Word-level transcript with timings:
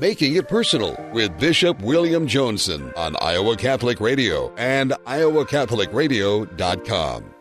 Making 0.00 0.36
It 0.36 0.48
Personal 0.48 0.96
with 1.12 1.38
Bishop 1.38 1.82
William 1.82 2.26
Joensen 2.26 2.96
on 2.96 3.14
Iowa 3.20 3.54
Catholic 3.54 4.00
Radio 4.00 4.50
and 4.56 4.92
iowacatholicradio.com. 5.06 7.39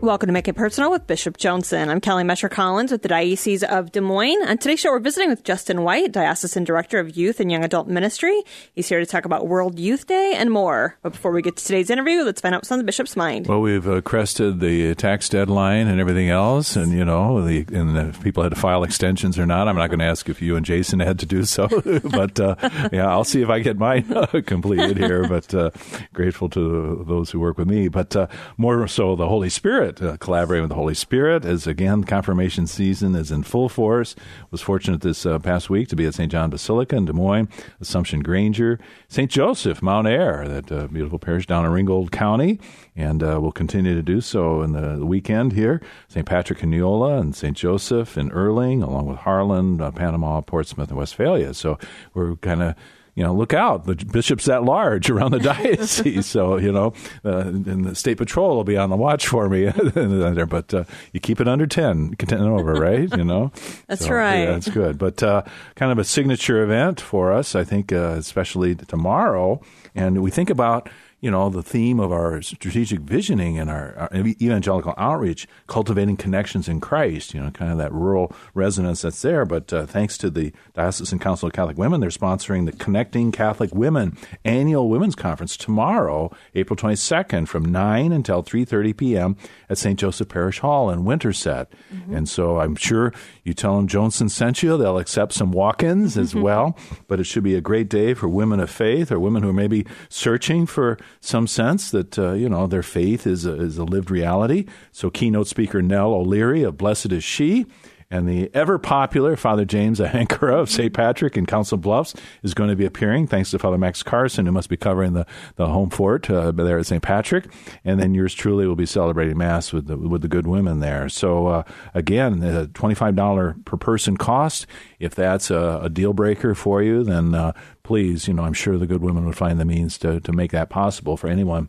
Welcome 0.00 0.28
to 0.28 0.32
Make 0.32 0.46
It 0.46 0.54
Personal 0.54 0.92
with 0.92 1.08
Bishop 1.08 1.38
Joensen. 1.38 1.88
I'm 1.88 2.00
Kelly 2.00 2.22
Mescher 2.22 2.48
Collins 2.48 2.92
with 2.92 3.02
the 3.02 3.08
Diocese 3.08 3.64
of 3.64 3.90
Des 3.90 4.00
Moines. 4.00 4.46
On 4.46 4.56
today's 4.56 4.78
show, 4.78 4.92
we're 4.92 5.00
visiting 5.00 5.28
with 5.28 5.42
Justin 5.42 5.82
White, 5.82 6.12
Diocesan 6.12 6.62
Director 6.62 7.00
of 7.00 7.16
Youth 7.16 7.40
and 7.40 7.50
Young 7.50 7.64
Adult 7.64 7.88
Ministry. 7.88 8.40
He's 8.76 8.88
here 8.88 9.00
to 9.00 9.06
talk 9.06 9.24
about 9.24 9.48
World 9.48 9.76
Youth 9.76 10.06
Day 10.06 10.34
and 10.36 10.52
more. 10.52 10.96
But 11.02 11.14
before 11.14 11.32
we 11.32 11.42
get 11.42 11.56
to 11.56 11.64
today's 11.64 11.90
interview, 11.90 12.22
let's 12.22 12.40
find 12.40 12.54
out 12.54 12.58
what's 12.58 12.70
on 12.70 12.78
the 12.78 12.84
Bishop's 12.84 13.16
mind. 13.16 13.48
Well, 13.48 13.60
we've 13.60 13.88
uh, 13.88 14.00
crested 14.02 14.60
the 14.60 14.94
tax 14.94 15.28
deadline 15.28 15.88
and 15.88 15.98
everything 16.00 16.28
else, 16.30 16.76
and 16.76 16.92
you 16.92 17.04
know, 17.04 17.44
the, 17.44 17.66
and 17.72 17.98
if 17.98 18.22
people 18.22 18.44
had 18.44 18.54
to 18.54 18.60
file 18.60 18.84
extensions 18.84 19.36
or 19.36 19.46
not. 19.46 19.66
I'm 19.66 19.74
not 19.76 19.88
going 19.88 19.98
to 19.98 20.04
ask 20.04 20.28
if 20.28 20.40
you 20.40 20.54
and 20.54 20.64
Jason 20.64 21.00
had 21.00 21.18
to 21.18 21.26
do 21.26 21.42
so, 21.42 21.66
but 22.04 22.38
uh, 22.38 22.54
yeah, 22.92 23.08
I'll 23.10 23.24
see 23.24 23.42
if 23.42 23.48
I 23.48 23.58
get 23.58 23.76
mine 23.76 24.14
completed 24.46 24.96
here. 24.96 25.26
But 25.26 25.52
uh, 25.52 25.70
grateful 26.12 26.48
to 26.50 27.04
those 27.04 27.32
who 27.32 27.40
work 27.40 27.58
with 27.58 27.66
me, 27.66 27.88
but 27.88 28.14
uh, 28.14 28.28
more 28.56 28.86
so 28.86 29.16
the 29.16 29.28
Holy 29.28 29.50
Spirit 29.50 29.87
Spirit, 29.96 30.14
uh, 30.14 30.16
collaborating 30.18 30.62
with 30.62 30.70
the 30.70 30.74
Holy 30.74 30.94
Spirit. 30.94 31.44
As 31.44 31.66
again, 31.66 32.04
confirmation 32.04 32.66
season 32.66 33.14
is 33.14 33.30
in 33.30 33.42
full 33.42 33.68
force. 33.68 34.14
Was 34.50 34.60
fortunate 34.60 35.00
this 35.00 35.24
uh, 35.24 35.38
past 35.38 35.70
week 35.70 35.88
to 35.88 35.96
be 35.96 36.06
at 36.06 36.14
St. 36.14 36.30
John 36.30 36.50
Basilica 36.50 36.96
in 36.96 37.06
Des 37.06 37.12
Moines, 37.12 37.48
Assumption 37.80 38.20
Granger, 38.20 38.78
St. 39.08 39.30
Joseph, 39.30 39.82
Mount 39.82 40.06
Ayr, 40.06 40.46
that 40.46 40.70
uh, 40.70 40.86
beautiful 40.88 41.18
parish 41.18 41.46
down 41.46 41.64
in 41.64 41.70
Ringgold 41.70 42.12
County, 42.12 42.60
and 42.96 43.22
uh, 43.22 43.38
we'll 43.40 43.52
continue 43.52 43.94
to 43.94 44.02
do 44.02 44.20
so 44.20 44.62
in 44.62 44.72
the, 44.72 44.98
weekend 45.08 45.52
here. 45.52 45.80
St. 46.08 46.26
Patrick 46.26 46.62
in 46.62 46.70
Neola 46.70 47.18
and 47.20 47.34
St. 47.34 47.56
Joseph 47.56 48.18
in 48.18 48.30
Earling, 48.30 48.82
along 48.82 49.06
with 49.06 49.18
Harlan, 49.18 49.80
uh, 49.80 49.90
Panama, 49.90 50.40
Portsmouth, 50.42 50.88
and 50.88 50.98
Westphalia. 50.98 51.54
So 51.54 51.78
we're 52.12 52.36
kind 52.36 52.62
of 52.62 52.74
you 53.18 53.24
know, 53.24 53.34
look 53.34 53.52
out, 53.52 53.84
the 53.84 53.96
bishops 53.96 54.48
at 54.48 54.62
large 54.62 55.10
around 55.10 55.32
the 55.32 55.40
diocese. 55.40 56.24
so, 56.24 56.56
you 56.56 56.70
know, 56.70 56.92
uh, 57.24 57.38
and 57.48 57.84
the 57.84 57.96
state 57.96 58.16
patrol 58.16 58.54
will 58.54 58.62
be 58.62 58.76
on 58.76 58.90
the 58.90 58.96
watch 58.96 59.26
for 59.26 59.48
me. 59.48 59.64
but 60.46 60.72
uh, 60.72 60.84
you 61.12 61.18
keep 61.18 61.40
it 61.40 61.48
under 61.48 61.66
10, 61.66 62.14
10 62.16 62.38
and 62.38 62.48
over, 62.48 62.74
right? 62.74 63.10
You 63.16 63.24
know? 63.24 63.50
that's 63.88 64.04
so, 64.04 64.12
right. 64.12 64.42
Yeah, 64.42 64.52
that's 64.52 64.68
good. 64.68 64.98
But 64.98 65.20
uh, 65.20 65.42
kind 65.74 65.90
of 65.90 65.98
a 65.98 66.04
signature 66.04 66.62
event 66.62 67.00
for 67.00 67.32
us, 67.32 67.56
I 67.56 67.64
think, 67.64 67.92
uh, 67.92 68.14
especially 68.16 68.76
tomorrow. 68.76 69.60
And 69.96 70.22
we 70.22 70.30
think 70.30 70.48
about 70.48 70.88
you 71.20 71.30
know, 71.32 71.50
the 71.50 71.62
theme 71.62 71.98
of 71.98 72.12
our 72.12 72.40
strategic 72.42 73.00
visioning 73.00 73.58
and 73.58 73.68
our, 73.68 73.94
our, 73.96 74.10
evangelical 74.14 74.94
outreach, 74.96 75.48
cultivating 75.66 76.16
connections 76.16 76.68
in 76.68 76.80
Christ, 76.80 77.34
you 77.34 77.40
know, 77.40 77.50
kind 77.50 77.72
of 77.72 77.78
that 77.78 77.92
rural 77.92 78.32
resonance 78.54 79.02
that's 79.02 79.20
there. 79.22 79.44
But 79.44 79.72
uh, 79.72 79.86
thanks 79.86 80.16
to 80.18 80.30
the 80.30 80.52
Diocesan 80.74 81.18
Council 81.18 81.48
of 81.48 81.52
Catholic 81.52 81.76
Women, 81.76 82.00
they're 82.00 82.10
sponsoring 82.10 82.66
the 82.66 82.72
Connecting 82.72 83.32
Catholic 83.32 83.74
Women 83.74 84.16
annual 84.44 84.88
women's 84.88 85.16
conference 85.16 85.56
tomorrow, 85.56 86.30
April 86.54 86.76
22nd, 86.76 87.48
from 87.48 87.64
9 87.64 88.12
until 88.12 88.44
3.30 88.44 88.96
p.m. 88.96 89.36
at 89.68 89.76
St. 89.76 89.98
Joseph 89.98 90.28
Parish 90.28 90.60
Hall 90.60 90.88
in 90.88 91.04
Winterset. 91.04 91.72
Mm-hmm. 91.92 92.14
And 92.14 92.28
so 92.28 92.60
I'm 92.60 92.76
sure 92.76 93.12
you 93.42 93.54
tell 93.54 93.76
them 93.76 93.88
Joensen 93.88 94.30
sent 94.30 94.62
you, 94.62 94.76
they'll 94.76 94.98
accept 94.98 95.32
some 95.32 95.50
walk-ins 95.50 96.16
as 96.16 96.30
mm-hmm. 96.30 96.42
well. 96.42 96.78
But 97.08 97.18
it 97.18 97.24
should 97.24 97.42
be 97.42 97.56
a 97.56 97.60
great 97.60 97.88
day 97.88 98.14
for 98.14 98.28
women 98.28 98.60
of 98.60 98.70
faith 98.70 99.10
or 99.10 99.18
women 99.18 99.42
who 99.42 99.48
are 99.48 99.54
maybe 99.54 99.84
searching 100.08 100.64
for 100.64 100.96
some 101.20 101.46
sense 101.46 101.90
that 101.90 102.18
uh, 102.18 102.32
you 102.32 102.48
know 102.48 102.66
their 102.66 102.82
faith 102.82 103.26
is 103.26 103.46
a, 103.46 103.54
is 103.54 103.78
a 103.78 103.84
lived 103.84 104.10
reality. 104.10 104.66
So 104.92 105.10
keynote 105.10 105.48
speaker 105.48 105.82
Nell 105.82 106.12
O'Leary 106.12 106.62
of 106.62 106.76
Blessed 106.76 107.12
is 107.12 107.24
She 107.24 107.66
and 108.10 108.26
the 108.26 108.50
ever 108.54 108.78
popular 108.78 109.36
Father 109.36 109.64
James 109.64 110.00
Ahankara 110.00 110.54
of 110.60 110.70
St. 110.70 110.92
Patrick 110.92 111.36
in 111.36 111.44
Council 111.44 111.76
Bluffs 111.76 112.14
is 112.42 112.54
going 112.54 112.70
to 112.70 112.76
be 112.76 112.86
appearing, 112.86 113.26
thanks 113.26 113.50
to 113.50 113.58
Father 113.58 113.76
Max 113.76 114.02
Carson, 114.02 114.46
who 114.46 114.52
must 114.52 114.70
be 114.70 114.76
covering 114.76 115.12
the, 115.12 115.26
the 115.56 115.68
home 115.68 115.90
fort 115.90 116.30
uh, 116.30 116.50
there 116.52 116.78
at 116.78 116.86
St. 116.86 117.02
Patrick. 117.02 117.52
And 117.84 118.00
then 118.00 118.14
yours 118.14 118.32
truly 118.32 118.66
will 118.66 118.76
be 118.76 118.86
celebrating 118.86 119.36
Mass 119.36 119.72
with 119.72 119.86
the, 119.86 119.96
with 119.96 120.22
the 120.22 120.28
good 120.28 120.46
women 120.46 120.80
there. 120.80 121.08
So, 121.08 121.48
uh, 121.48 121.62
again, 121.94 122.40
the 122.40 122.70
$25 122.72 123.64
per 123.64 123.76
person 123.76 124.16
cost. 124.16 124.66
If 124.98 125.14
that's 125.14 125.50
a, 125.50 125.80
a 125.82 125.90
deal 125.90 126.12
breaker 126.12 126.54
for 126.54 126.82
you, 126.82 127.04
then 127.04 127.34
uh, 127.34 127.52
please, 127.82 128.26
you 128.26 128.34
know, 128.34 128.44
I'm 128.44 128.54
sure 128.54 128.78
the 128.78 128.86
good 128.86 129.02
women 129.02 129.26
would 129.26 129.36
find 129.36 129.60
the 129.60 129.64
means 129.64 129.98
to, 129.98 130.20
to 130.20 130.32
make 130.32 130.52
that 130.52 130.70
possible 130.70 131.16
for 131.16 131.28
anyone 131.28 131.68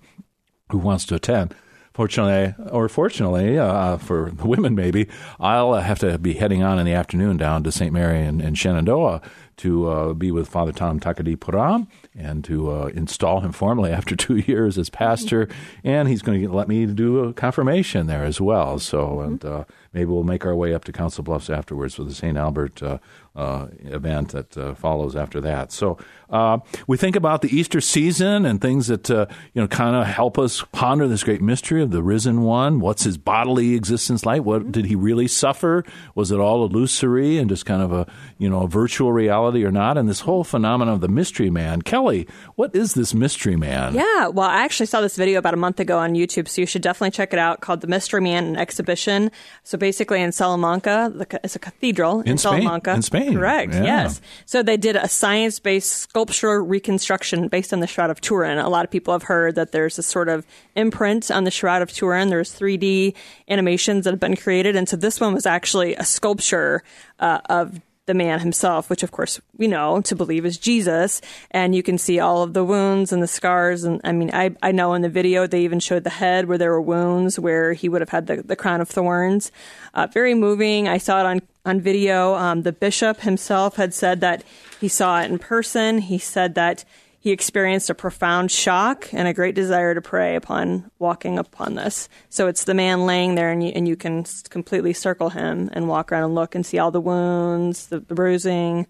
who 0.72 0.78
wants 0.78 1.06
to 1.08 1.16
attend. 1.16 1.54
Fortunately, 2.00 2.56
or 2.72 2.88
fortunately 2.88 3.60
uh, 3.60 3.98
for 3.98 4.32
the 4.32 4.48
women, 4.48 4.74
maybe 4.74 5.10
I'll 5.38 5.74
have 5.74 6.00
to 6.00 6.18
be 6.18 6.36
heading 6.36 6.64
on 6.64 6.80
in 6.80 6.86
the 6.86 6.94
afternoon 6.94 7.36
down 7.36 7.62
to 7.66 7.74
St. 7.74 7.92
Mary 7.92 8.22
and, 8.22 8.58
Shenandoah 8.58 9.20
to 9.58 9.90
uh, 9.90 10.14
be 10.14 10.32
with 10.32 10.48
Father 10.48 10.72
Tom 10.72 11.02
Thakadipuram 11.02 11.88
and 12.16 12.44
to 12.44 12.72
uh, 12.72 12.86
install 12.88 13.42
him 13.42 13.52
formally 13.52 13.92
after 14.00 14.16
two 14.16 14.38
years 14.38 14.78
as 14.78 14.90
pastor. 14.90 15.47
And 15.84 16.08
he's 16.08 16.22
going 16.22 16.42
to 16.42 16.52
let 16.52 16.68
me 16.68 16.86
do 16.86 17.20
a 17.20 17.34
confirmation 17.34 18.08
there 18.08 18.24
as 18.24 18.42
well. 18.42 18.80
So, 18.80 19.22
and 19.22 19.44
uh, 19.44 19.66
maybe 19.94 20.06
we'll 20.06 20.24
make 20.24 20.46
our 20.46 20.56
way 20.56 20.74
up 20.74 20.86
to 20.86 20.92
Council 20.92 21.24
Bluffs 21.24 21.50
afterwards 21.50 21.96
for 21.96 22.03
the 22.03 22.14
St. 22.14 22.38
Albert 22.38 22.81
uh, 22.84 22.98
uh, 23.36 23.68
event 23.86 24.30
that 24.30 24.58
uh, 24.58 24.74
follows 24.75 25.16
after 25.16 25.40
that. 25.40 25.72
So 25.72 25.98
uh, 26.30 26.59
we 26.88 26.98
think 26.98 27.16
about 27.16 27.42
the 27.42 27.56
Easter 27.56 27.80
season 27.80 28.46
and 28.46 28.59
things 28.59 28.88
that 28.88 29.09
uh, 29.09 29.28
you 29.53 29.62
know 29.62 29.68
kind 29.68 29.96
of 29.96 30.06
help 30.08 30.38
us 30.38 30.64
ponder 30.74 31.08
this 31.08 31.24
great 31.24 31.42
mystery 31.42 31.81
of 31.81 31.92
the 31.92 32.03
risen 32.03 32.42
one. 32.42 32.80
What's 32.81 33.03
his 33.03 33.18
bodily 33.18 33.75
existence 33.75 34.25
like? 34.25 34.44
What 34.44 34.72
did 34.72 34.86
he 34.86 34.96
really 34.96 35.28
suffer? 35.28 35.86
Was 36.16 36.31
it 36.31 36.40
all 36.40 36.66
illusory 36.66 37.38
and 37.38 37.50
just 37.50 37.66
kind 37.66 37.81
of 37.81 37.94
a 37.94 38.08
you 38.38 38.50
know 38.50 38.64
a 38.64 38.68
virtual 38.68 39.14
reality 39.14 39.64
or 39.64 39.72
not? 39.72 39.98
And 39.98 40.09
this 40.09 40.22
whole 40.22 40.44
phenomenon 40.44 40.96
of 40.96 41.02
the 41.02 41.08
mystery 41.08 41.50
man. 41.50 41.81
Kelly, 42.00 42.28
what 42.56 42.74
is 42.74 42.94
this 42.94 43.14
mystery 43.14 43.58
man? 43.58 43.94
Yeah, 43.94 44.28
well, 44.28 44.48
I 44.48 44.64
actually 44.64 44.86
saw 44.86 45.02
this 45.02 45.18
video 45.18 45.38
about 45.38 45.54
a 45.54 45.58
month 45.58 45.82
ago 45.82 46.00
on 46.00 46.14
YouTube, 46.14 46.48
so 46.48 46.62
you 46.62 46.66
should 46.66 46.82
definitely 46.82 47.12
check 47.12 47.34
it 47.34 47.40
out. 47.40 47.60
Called 47.60 47.82
the 47.82 47.88
Mystery 47.88 48.22
Man 48.22 48.46
an 48.46 48.56
Exhibition. 48.56 49.32
So 49.64 49.78
basically, 49.78 50.22
in 50.22 50.32
Salamanca, 50.32 51.14
it's 51.44 51.58
a 51.58 51.60
cathedral 51.60 52.22
in, 52.22 52.30
in 52.30 52.38
Salamanca. 52.38 52.94
In 52.94 53.02
Spain. 53.02 53.34
Correct. 53.34 53.74
Yeah. 53.74 53.84
Yes. 53.84 54.22
So 54.46 54.64
they 54.64 54.78
did 54.78 54.96
a 54.96 55.10
science-based 55.10 55.92
sculptural 55.92 56.66
reconstruction 56.66 57.50
based 57.50 57.74
on 57.74 57.82
the 57.82 57.88
Shroud 57.88 58.12
of 58.12 58.22
Turin. 58.22 58.60
A 58.60 58.70
lot 58.70 58.86
of 58.86 58.92
people 58.92 59.14
have 59.14 59.24
heard 59.24 59.56
that 59.56 59.74
there's 59.74 60.00
a 60.00 60.04
sort 60.04 60.30
of 60.30 60.46
imprint 60.78 61.30
on 61.30 61.44
the 61.44 61.52
Shroud 61.52 61.81
of 61.81 61.92
Turin. 61.92 62.30
There's 62.30 62.58
3D 62.58 63.14
animations 63.50 64.06
that 64.06 64.12
have 64.12 64.22
been 64.22 64.38
created, 64.38 64.78
and 64.78 64.88
so 64.88 64.96
this 64.96 65.20
one 65.20 65.34
was 65.34 65.46
actually 65.46 65.96
a 65.96 66.06
sculpture 66.06 66.81
uh, 67.20 67.42
of 67.50 67.81
the 68.09 68.16
man 68.16 68.40
himself, 68.40 68.90
which 68.90 69.03
of 69.03 69.12
course 69.12 69.40
we 69.56 69.68
know 69.68 70.02
to 70.02 70.16
believe 70.16 70.44
is 70.44 70.58
Jesus. 70.58 71.22
And 71.52 71.75
you 71.75 71.84
can 71.84 72.00
see 72.00 72.20
all 72.20 72.42
of 72.42 72.56
the 72.56 72.66
wounds 72.66 73.14
and 73.14 73.22
the 73.22 73.28
scars. 73.28 73.84
And 73.84 74.02
I 74.03 74.14
mean, 74.14 74.31
I, 74.34 74.56
I 74.64 74.72
know 74.72 74.96
in 74.96 75.03
the 75.03 75.09
video 75.09 75.46
they 75.46 75.62
even 75.62 75.80
showed 75.80 76.03
the 76.03 76.09
head 76.09 76.48
where 76.48 76.58
there 76.58 76.72
were 76.72 76.81
wounds 76.81 77.38
where 77.38 77.74
he 77.74 77.88
would 77.88 78.02
have 78.02 78.09
had 78.09 78.25
the, 78.25 78.42
the 78.42 78.56
crown 78.56 78.81
of 78.81 78.90
thorns. 78.90 79.52
Uh, 79.94 80.08
very 80.08 80.34
moving. 80.34 80.88
I 80.88 80.98
saw 80.98 81.19
it 81.19 81.28
on, 81.28 81.42
on 81.66 81.81
video. 81.81 82.34
Um, 82.34 82.64
the 82.64 82.72
bishop 82.72 83.22
himself 83.22 83.75
had 83.75 83.94
said 83.94 84.22
that 84.22 84.44
he 84.81 84.88
saw 84.88 85.22
it 85.22 85.30
in 85.30 85.38
person. 85.38 86.00
He 86.00 86.18
said 86.18 86.56
that 86.56 86.86
he 87.19 87.31
experienced 87.31 87.90
a 87.90 87.96
profound 87.96 88.50
shock 88.50 89.13
and 89.13 89.28
a 89.28 89.34
great 89.34 89.53
desire 89.53 89.94
to 89.94 90.02
pray 90.02 90.35
upon 90.35 90.90
walking 91.00 91.38
upon 91.38 91.75
this. 91.75 92.07
So 92.30 92.47
it's 92.47 92.63
the 92.63 92.74
man 92.74 93.06
laying 93.06 93.35
there, 93.35 93.52
and 93.52 93.62
you, 93.62 93.72
and 93.75 93.88
you 93.88 93.97
can 93.97 94.24
completely 94.50 94.94
circle 94.94 95.30
him 95.30 95.69
and 95.74 95.90
walk 95.90 96.12
around 96.12 96.24
and 96.24 96.35
look 96.35 96.56
and 96.56 96.66
see 96.66 96.80
all 96.80 96.91
the 96.91 97.02
wounds, 97.02 97.88
the, 97.88 98.00
the 98.00 98.16
bruising, 98.16 98.88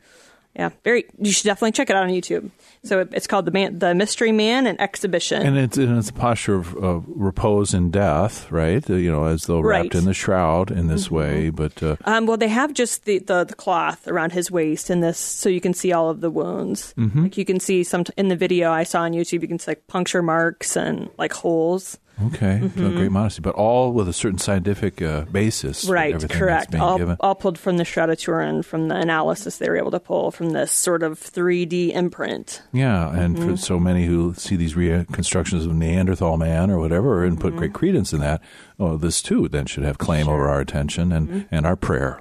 yeah, 0.56 0.70
very. 0.84 1.06
You 1.20 1.32
should 1.32 1.46
definitely 1.46 1.74
check 1.74 1.90
it 1.90 1.96
out 1.96 2.04
on 2.04 2.10
YouTube. 2.10 2.50
So 2.84 3.02
it, 3.02 3.10
it's 3.14 3.28
called 3.28 3.46
the 3.46 3.52
man, 3.52 3.80
the 3.80 3.94
Mystery 3.94 4.32
Man, 4.32 4.66
an 4.68 4.80
exhibition, 4.82 5.46
and 5.46 5.58
it's 5.58 5.78
and 5.78 5.98
it's 5.98 6.10
a 6.10 6.14
posture 6.14 6.56
of, 6.56 6.76
of 6.76 7.06
repose 7.08 7.74
and 7.74 7.92
death, 7.92 8.52
right? 8.52 8.88
You 8.90 9.12
know, 9.12 9.26
as 9.26 9.44
though 9.44 9.62
right. 9.62 9.84
wrapped 9.84 9.96
in 9.96 10.06
the 10.06 10.14
shroud 10.14 10.72
in 10.72 10.88
this 10.88 11.06
mm-hmm. 11.06 11.16
way. 11.16 11.50
But 11.50 11.82
uh, 11.84 11.98
um, 12.04 12.26
well, 12.26 12.38
they 12.38 12.48
have 12.48 12.74
just 12.74 13.06
the, 13.06 13.20
the, 13.20 13.44
the 13.44 13.54
cloth 13.54 14.08
around 14.08 14.32
his 14.32 14.50
waist 14.50 14.90
in 14.90 15.02
this, 15.02 15.20
so 15.20 15.50
you 15.50 15.62
can 15.62 15.74
see 15.74 15.94
all 15.94 16.10
of 16.10 16.20
the 16.20 16.32
wounds. 16.32 16.94
Mm-hmm. 16.98 17.24
Like 17.24 17.38
you 17.38 17.46
can 17.46 17.60
see 17.60 17.84
some 17.84 18.04
t- 18.04 18.14
in 18.18 18.30
the 18.30 18.36
video 18.36 18.72
I 18.72 18.84
saw 18.84 19.02
on 19.02 19.12
YouTube. 19.12 19.42
You 19.42 19.48
can 19.48 19.60
see 19.60 19.72
like 19.72 19.88
puncture 19.88 20.24
marks 20.24 20.76
and 20.76 21.10
like 21.18 21.32
holes. 21.32 22.00
Okay, 22.28 22.60
mm-hmm. 22.62 22.96
great 22.98 23.12
modesty, 23.12 23.42
but 23.42 23.56
all 23.56 23.94
with 23.94 24.10
a 24.10 24.14
certain 24.14 24.40
scientific 24.40 25.02
uh, 25.02 25.22
basis. 25.26 25.86
Right, 25.86 26.20
correct. 26.30 26.76
All, 26.76 27.16
all, 27.20 27.36
pulled 27.36 27.58
from 27.58 27.78
the 27.78 27.86
Shroud 27.86 28.10
of 28.10 28.18
Turin, 28.18 28.62
from 28.62 28.90
the 28.90 28.96
analysis 28.96 29.58
they 29.58 29.70
were 29.70 29.78
able 29.78 29.92
to 29.92 30.00
pull 30.00 30.32
from 30.32 30.50
this 30.50 30.72
sort 30.72 31.02
of 31.02 31.20
3D 31.20 31.94
imprint. 31.94 32.62
Yeah, 32.74 33.10
and 33.16 33.38
mm-hmm. 33.38 33.52
for 33.52 33.58
so 33.58 33.80
many 33.80 34.06
who 34.06 34.34
see 34.34 34.58
these 34.58 34.76
reconstructions 34.76 35.66
of 35.66 35.74
Neanderthal 35.74 36.38
man 36.38 36.70
or 36.70 36.80
whatever 36.80 37.24
and 37.24 37.40
put 37.40 37.52
mm-hmm. 37.52 37.60
great 37.60 37.74
credence 37.74 38.12
in 38.12 38.20
that, 38.20 38.42
oh, 38.80 38.98
this 38.98 39.22
too 39.22 39.48
then 39.48 39.66
should 39.66 39.84
have 39.84 39.98
claim 39.98 40.26
sure. 40.26 40.34
over 40.34 40.50
our 40.50 40.60
attention 40.60 41.12
and, 41.14 41.30
mm-hmm. 41.30 41.56
and 41.56 41.66
our 41.66 41.76
prayer. 41.76 42.20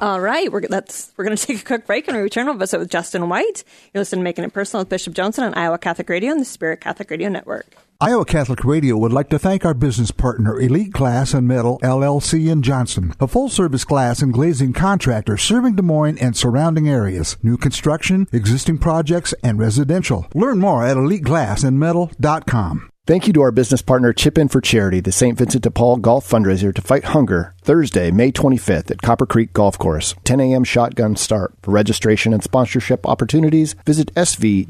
All 0.00 0.20
right, 0.20 0.52
we're 0.52 0.60
that's 0.60 1.12
we're 1.16 1.24
going 1.24 1.36
to 1.36 1.46
take 1.46 1.60
a 1.60 1.64
quick 1.64 1.86
break 1.86 2.06
and 2.08 2.16
we 2.16 2.22
return. 2.22 2.46
We'll 2.46 2.56
visit 2.56 2.78
with 2.78 2.90
Justin 2.90 3.28
White. 3.28 3.64
You're 3.92 4.02
listening 4.02 4.20
to 4.20 4.24
Making 4.24 4.44
It 4.44 4.52
Personal 4.52 4.82
with 4.82 4.90
Bishop 4.90 5.14
Joensen 5.14 5.44
on 5.44 5.54
Iowa 5.54 5.78
Catholic 5.78 6.08
Radio 6.08 6.30
and 6.30 6.40
the 6.40 6.44
Spirit 6.44 6.80
Catholic 6.80 7.10
Radio 7.10 7.28
Network. 7.28 7.74
Iowa 8.00 8.24
Catholic 8.24 8.62
Radio 8.62 8.96
would 8.96 9.12
like 9.12 9.28
to 9.30 9.40
thank 9.40 9.64
our 9.64 9.74
business 9.74 10.12
partner, 10.12 10.60
Elite 10.60 10.92
Glass 10.92 11.34
and 11.34 11.48
Metal 11.48 11.80
LLC 11.82 12.48
in 12.48 12.62
Johnston, 12.62 13.12
a 13.18 13.26
full 13.26 13.48
service 13.48 13.84
glass 13.84 14.22
and 14.22 14.32
glazing 14.32 14.72
contractor 14.72 15.36
serving 15.36 15.74
Des 15.74 15.82
Moines 15.82 16.16
and 16.18 16.36
surrounding 16.36 16.88
areas. 16.88 17.36
New 17.42 17.56
construction, 17.56 18.28
existing 18.30 18.78
projects, 18.78 19.34
and 19.42 19.58
residential. 19.58 20.28
Learn 20.32 20.60
more 20.60 20.86
at 20.86 20.96
eliteGlassandMetal.com. 20.96 22.88
Thank 23.04 23.26
you 23.26 23.32
to 23.32 23.40
our 23.40 23.50
business 23.50 23.82
partner 23.82 24.12
Chip 24.12 24.38
In 24.38 24.46
for 24.46 24.60
Charity, 24.60 25.00
the 25.00 25.10
St. 25.10 25.36
Vincent 25.36 25.64
de 25.64 25.70
Paul 25.72 25.96
Golf 25.96 26.30
Fundraiser 26.30 26.72
to 26.72 26.80
fight 26.80 27.02
hunger, 27.02 27.56
Thursday, 27.62 28.12
May 28.12 28.30
25th 28.30 28.92
at 28.92 29.02
Copper 29.02 29.26
Creek 29.26 29.52
Golf 29.52 29.76
Course, 29.76 30.14
10 30.22 30.38
a.m. 30.38 30.62
shotgun 30.62 31.16
start. 31.16 31.52
For 31.62 31.72
registration 31.72 32.32
and 32.32 32.44
sponsorship 32.44 33.04
opportunities, 33.08 33.74
visit 33.84 34.14
svdpdsm.org. 34.14 34.68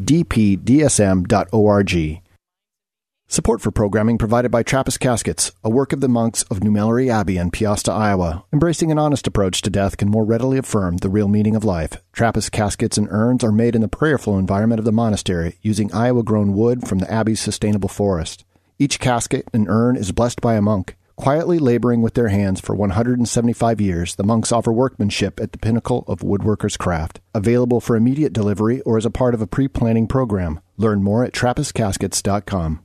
Support 3.30 3.60
for 3.60 3.70
programming 3.70 4.16
provided 4.16 4.50
by 4.50 4.62
Trappist 4.62 5.00
Caskets, 5.00 5.52
a 5.62 5.68
work 5.68 5.92
of 5.92 6.00
the 6.00 6.08
monks 6.08 6.44
of 6.44 6.64
New 6.64 6.70
Melleray 6.70 7.10
Abbey 7.10 7.36
in 7.36 7.50
Peosta, 7.50 7.92
Iowa. 7.92 8.42
Embracing 8.54 8.90
an 8.90 8.98
honest 8.98 9.26
approach 9.26 9.60
to 9.60 9.68
death 9.68 9.98
can 9.98 10.08
more 10.08 10.24
readily 10.24 10.56
affirm 10.56 10.96
the 10.96 11.10
real 11.10 11.28
meaning 11.28 11.54
of 11.54 11.62
life. 11.62 11.98
Trappist 12.14 12.52
caskets 12.52 12.96
and 12.96 13.06
urns 13.10 13.44
are 13.44 13.52
made 13.52 13.74
in 13.74 13.82
the 13.82 13.86
prayerful 13.86 14.38
environment 14.38 14.78
of 14.78 14.86
the 14.86 14.92
monastery 14.92 15.58
using 15.60 15.92
Iowa 15.92 16.22
grown 16.22 16.54
wood 16.54 16.88
from 16.88 17.00
the 17.00 17.12
Abbey's 17.12 17.38
sustainable 17.38 17.90
forest. 17.90 18.46
Each 18.78 18.98
casket 18.98 19.46
and 19.52 19.68
urn 19.68 19.96
is 19.96 20.10
blessed 20.10 20.40
by 20.40 20.54
a 20.54 20.62
monk. 20.62 20.96
Quietly 21.16 21.58
laboring 21.58 22.00
with 22.00 22.14
their 22.14 22.28
hands 22.28 22.60
for 22.62 22.74
175 22.74 23.78
years, 23.78 24.14
the 24.14 24.24
monks 24.24 24.52
offer 24.52 24.72
workmanship 24.72 25.38
at 25.38 25.52
the 25.52 25.58
pinnacle 25.58 26.02
of 26.08 26.20
woodworker's 26.20 26.78
craft. 26.78 27.20
Available 27.34 27.82
for 27.82 27.94
immediate 27.94 28.32
delivery 28.32 28.80
or 28.82 28.96
as 28.96 29.04
a 29.04 29.10
part 29.10 29.34
of 29.34 29.42
a 29.42 29.46
pre 29.46 29.68
planning 29.68 30.06
program. 30.08 30.60
Learn 30.78 31.02
more 31.02 31.24
at 31.24 31.34
TrappistCaskets.com. 31.34 32.84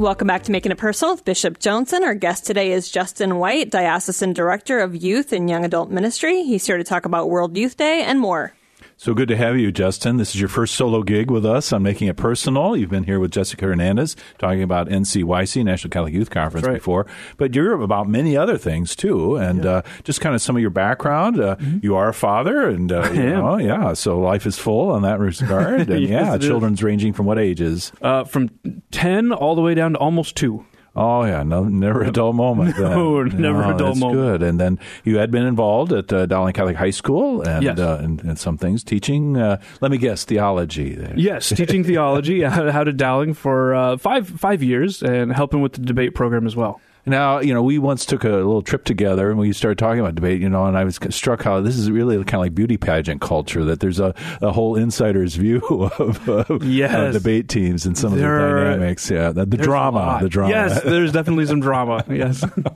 Welcome 0.00 0.28
back 0.28 0.44
to 0.44 0.50
Making 0.50 0.72
It 0.72 0.78
Personal 0.78 1.14
with 1.14 1.26
Bishop 1.26 1.58
Joensen. 1.58 2.00
Our 2.00 2.14
guest 2.14 2.46
today 2.46 2.72
is 2.72 2.90
Justin 2.90 3.36
White, 3.36 3.70
Diocesan 3.70 4.32
Director 4.32 4.78
of 4.78 4.96
Youth 4.96 5.30
and 5.30 5.50
Young 5.50 5.62
Adult 5.62 5.90
Ministry. 5.90 6.42
He's 6.42 6.64
here 6.64 6.78
to 6.78 6.84
talk 6.84 7.04
about 7.04 7.28
World 7.28 7.54
Youth 7.54 7.76
Day 7.76 8.02
and 8.02 8.18
more. 8.18 8.54
So 9.02 9.14
good 9.14 9.28
to 9.28 9.36
have 9.38 9.56
you, 9.56 9.72
Justin. 9.72 10.18
This 10.18 10.34
is 10.34 10.40
your 10.42 10.50
first 10.50 10.74
solo 10.74 11.02
gig 11.02 11.30
with 11.30 11.46
us 11.46 11.72
on 11.72 11.82
Making 11.82 12.08
It 12.08 12.18
Personal. 12.18 12.76
You've 12.76 12.90
been 12.90 13.04
here 13.04 13.18
with 13.18 13.30
Jessica 13.30 13.64
Hernandez 13.64 14.14
talking 14.36 14.62
about 14.62 14.90
NCYC, 14.90 15.64
National 15.64 15.88
Catholic 15.90 16.12
Youth 16.12 16.28
Conference, 16.28 16.66
right. 16.66 16.74
before, 16.74 17.06
but 17.38 17.54
you're 17.54 17.72
about 17.80 18.10
many 18.10 18.36
other 18.36 18.58
things 18.58 18.94
too, 18.94 19.36
and 19.36 19.64
Yeah. 19.64 19.70
uh, 19.70 19.82
just 20.04 20.20
kind 20.20 20.34
of 20.34 20.42
some 20.42 20.54
of 20.54 20.60
your 20.60 20.68
background. 20.68 21.40
Uh, 21.40 21.56
You 21.80 21.96
are 21.96 22.10
a 22.10 22.12
father, 22.12 22.68
and 22.68 22.92
uh, 22.92 23.10
you 23.14 23.22
know, 23.30 23.56
yeah, 23.56 23.94
so 23.94 24.20
life 24.20 24.44
is 24.44 24.58
full 24.58 24.90
on 24.90 25.00
that 25.00 25.18
regard. 25.18 25.88
And 25.90 26.02
Yes, 26.02 26.10
yeah, 26.10 26.34
it 26.34 26.42
is. 26.42 26.48
children's 26.50 26.82
ranging 26.82 27.14
from 27.14 27.24
what 27.24 27.38
ages? 27.38 27.92
Uh, 28.02 28.24
from 28.24 28.50
10 28.90 29.32
all 29.32 29.54
the 29.54 29.62
way 29.62 29.72
down 29.72 29.94
to 29.94 29.98
almost 29.98 30.36
2. 30.36 30.62
Oh 30.96 31.24
yeah, 31.24 31.42
no, 31.44 31.64
never 31.64 32.02
a 32.02 32.10
dull 32.10 32.32
moment. 32.32 32.76
then. 32.76 32.90
No, 32.90 33.22
never 33.22 33.62
a 33.62 33.76
dull 33.76 33.88
that's 33.88 34.00
moment. 34.00 34.20
Good. 34.20 34.42
And 34.42 34.58
then 34.58 34.78
you 35.04 35.18
had 35.18 35.30
been 35.30 35.46
involved 35.46 35.92
at 35.92 36.12
uh, 36.12 36.26
Dowling 36.26 36.52
Catholic 36.52 36.76
High 36.76 36.90
School, 36.90 37.42
and 37.42 37.62
Yes. 37.62 37.78
uh, 37.78 38.00
and, 38.02 38.20
and 38.24 38.38
some 38.38 38.58
things 38.58 38.82
teaching. 38.82 39.36
Uh, 39.36 39.60
let 39.80 39.90
me 39.90 39.98
guess, 39.98 40.24
theology. 40.24 40.94
There. 40.96 41.14
Yes, 41.16 41.48
teaching 41.50 41.84
theology 41.84 42.42
how 42.42 42.70
how 42.76 42.82
to 42.84 42.92
Dowling 42.92 43.34
for 43.34 43.74
uh, 43.74 43.96
five 43.98 44.28
five 44.28 44.62
years 44.62 45.02
and 45.02 45.32
helping 45.32 45.60
with 45.62 45.74
the 45.74 45.80
debate 45.82 46.14
program 46.14 46.46
as 46.46 46.56
well. 46.56 46.80
Now, 47.06 47.40
you 47.40 47.54
know, 47.54 47.62
we 47.62 47.78
once 47.78 48.04
took 48.04 48.24
a 48.24 48.28
little 48.28 48.62
trip 48.62 48.84
together 48.84 49.30
and 49.30 49.38
we 49.38 49.52
started 49.52 49.78
talking 49.78 50.00
about 50.00 50.14
debate, 50.14 50.40
you 50.40 50.48
know, 50.48 50.66
and 50.66 50.76
I 50.76 50.84
was 50.84 50.98
struck 51.10 51.42
how 51.42 51.60
this 51.60 51.76
is 51.76 51.90
really 51.90 52.16
kind 52.18 52.34
of 52.34 52.40
like 52.40 52.54
beauty 52.54 52.76
pageant 52.76 53.20
culture, 53.20 53.64
that 53.64 53.80
there's 53.80 53.98
a, 54.00 54.14
a 54.42 54.52
whole 54.52 54.76
insider's 54.76 55.34
view 55.36 55.60
of, 55.98 56.28
of, 56.28 56.62
Yes. 56.64 57.14
of 57.16 57.22
debate 57.22 57.48
teams 57.48 57.86
and 57.86 57.96
some 57.96 58.16
There 58.16 58.38
of 58.38 58.54
the 58.64 58.64
dynamics. 58.70 59.10
Yeah, 59.10 59.32
the, 59.32 59.46
the 59.46 59.56
drama, 59.56 60.18
the 60.22 60.28
drama. 60.28 60.50
Yes, 60.52 60.82
there's 60.82 61.12
definitely 61.12 61.46
some 61.46 61.60
drama. 61.60 62.04
Yes. 62.08 62.44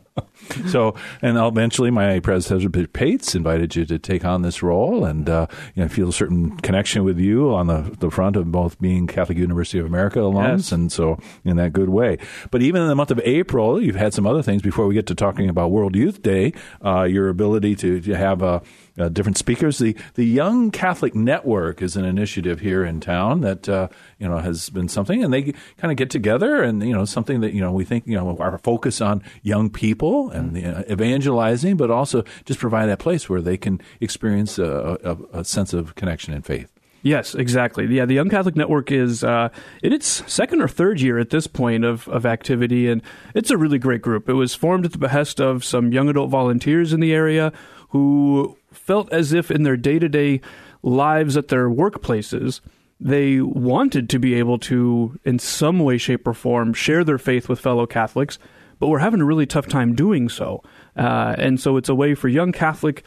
So, 0.69 0.95
and 1.23 1.37
eventually, 1.39 1.91
my 1.91 2.21
predecessor, 2.21 2.69
Bishop 2.69 2.93
Pates, 2.93 3.35
invited 3.35 3.75
you 3.77 3.85
to 3.87 3.99
take 3.99 4.25
on 4.25 4.43
this 4.43 4.63
role, 4.63 5.05
and 5.05 5.29
uh, 5.29 5.47
you 5.75 5.83
know, 5.83 5.89
feel 5.89 6.09
a 6.09 6.13
certain 6.13 6.57
connection 6.59 7.05
with 7.05 7.19
you 7.19 7.53
on 7.55 7.67
the 7.67 7.95
the 8.01 8.11
front 8.11 8.37
of 8.37 8.51
both 8.51 8.81
being 8.81 9.07
Catholic 9.07 9.39
University 9.39 9.79
of 9.79 9.87
America 9.87 10.19
alums, 10.21 10.57
Yes. 10.59 10.73
and 10.73 10.91
so 10.93 11.19
in 11.45 11.57
that 11.57 11.73
good 11.73 11.89
way. 11.89 12.19
But 12.51 12.63
even 12.63 12.83
in 12.83 12.89
the 12.89 12.95
month 12.95 13.11
of 13.11 13.21
April, 13.25 13.81
you've 13.83 13.97
had 13.97 14.15
some 14.15 14.27
other 14.27 14.43
things 14.43 14.63
before 14.63 14.87
we 14.87 14.95
get 14.95 15.07
to 15.09 15.15
talking 15.15 15.49
about 15.49 15.71
World 15.71 15.95
Youth 15.97 16.23
Day. 16.23 16.53
Uh, 16.85 17.03
your 17.05 17.29
ability 17.29 17.77
to, 17.77 18.01
to 18.01 18.15
have 18.17 18.43
uh, 18.43 18.61
uh, 18.99 19.09
different 19.09 19.39
speakers. 19.39 19.79
The 19.79 19.97
the 20.15 20.25
Young 20.25 20.71
Catholic 20.71 21.15
Network 21.15 21.83
is 21.83 21.97
an 21.97 22.05
initiative 22.05 22.61
here 22.61 22.85
in 22.85 23.01
town 23.01 23.41
that 23.41 23.69
uh, 23.69 23.89
you 24.19 24.29
know 24.29 24.39
has 24.39 24.71
been 24.71 24.89
something, 24.89 25.23
and 25.23 25.33
they 25.33 25.53
kind 25.79 25.91
of 25.91 25.97
get 25.97 26.11
together, 26.11 26.63
and 26.63 26.83
you 26.83 26.93
know 26.93 27.05
something 27.05 27.41
that 27.41 27.53
you 27.53 27.61
know 27.61 27.73
we 27.73 27.85
think 27.85 28.07
you 28.07 28.17
know 28.17 28.37
our 28.39 28.59
focus 28.59 29.01
on 29.01 29.23
young 29.43 29.71
people 29.71 30.31
and 30.31 30.55
the, 30.55 30.65
uh, 30.65 30.93
evangelizing, 30.93 31.77
but 31.77 31.91
also 31.91 32.25
just 32.45 32.61
provide 32.61 32.87
that 32.87 32.99
place 32.99 33.29
where 33.29 33.41
they 33.41 33.57
can 33.57 33.81
experience 34.01 34.59
a, 34.59 34.99
a, 35.05 35.41
a 35.41 35.45
sense 35.45 35.73
of 35.73 35.95
connection 35.95 36.33
and 36.35 36.45
faith. 36.45 36.71
Yes, 37.05 37.35
exactly. 37.35 37.87
Yeah, 37.95 38.07
the 38.07 38.15
Young 38.15 38.31
Catholic 38.31 38.57
Network 38.57 38.91
is 38.91 39.23
uh, 39.23 39.51
in 39.83 39.93
its 39.93 40.25
second 40.33 40.63
or 40.63 40.69
third 40.69 41.03
year 41.03 41.19
at 41.19 41.29
this 41.29 41.47
point 41.47 41.85
of, 41.85 42.09
of 42.09 42.25
activity, 42.25 42.89
and 42.89 43.03
it's 43.35 43.51
a 43.51 43.59
really 43.59 43.79
great 43.79 44.01
group. 44.01 44.27
It 44.27 44.33
was 44.33 44.55
formed 44.55 44.87
at 44.87 44.93
the 44.93 44.99
behest 44.99 45.39
of 45.39 45.65
some 45.65 45.93
young 45.93 46.09
adult 46.09 46.31
volunteers 46.31 46.95
in 46.95 47.01
the 47.01 47.13
area 47.13 47.53
who 47.91 48.57
felt 48.77 49.13
as 49.13 49.33
if 49.33 49.51
in 49.51 49.63
their 49.63 49.77
day 49.77 49.99
to 49.99 50.09
day 50.09 50.41
lives 50.83 51.37
at 51.37 51.49
their 51.49 51.69
workplaces, 51.69 52.61
they 53.01 53.41
wanted 53.41 54.09
to 54.11 54.19
be 54.19 54.35
able 54.35 54.59
to, 54.59 55.19
in 55.25 55.39
some 55.39 55.79
way, 55.79 55.99
shape, 55.99 56.27
or 56.27 56.35
form, 56.35 56.73
share 56.73 57.05
their 57.05 57.19
faith 57.19 57.49
with 57.49 57.61
fellow 57.61 57.87
Catholics, 57.87 58.39
but 58.79 58.89
were 58.89 58.99
having 58.99 59.21
a 59.21 59.25
really 59.25 59.47
tough 59.47 59.67
time 59.67 59.95
doing 59.95 60.29
so. 60.29 60.63
Uh, 60.97 61.35
and 61.39 61.61
so 61.61 61.77
it's 61.77 61.89
a 61.89 61.95
way 61.95 62.15
for 62.15 62.29
young 62.29 62.53
Catholic 62.53 63.05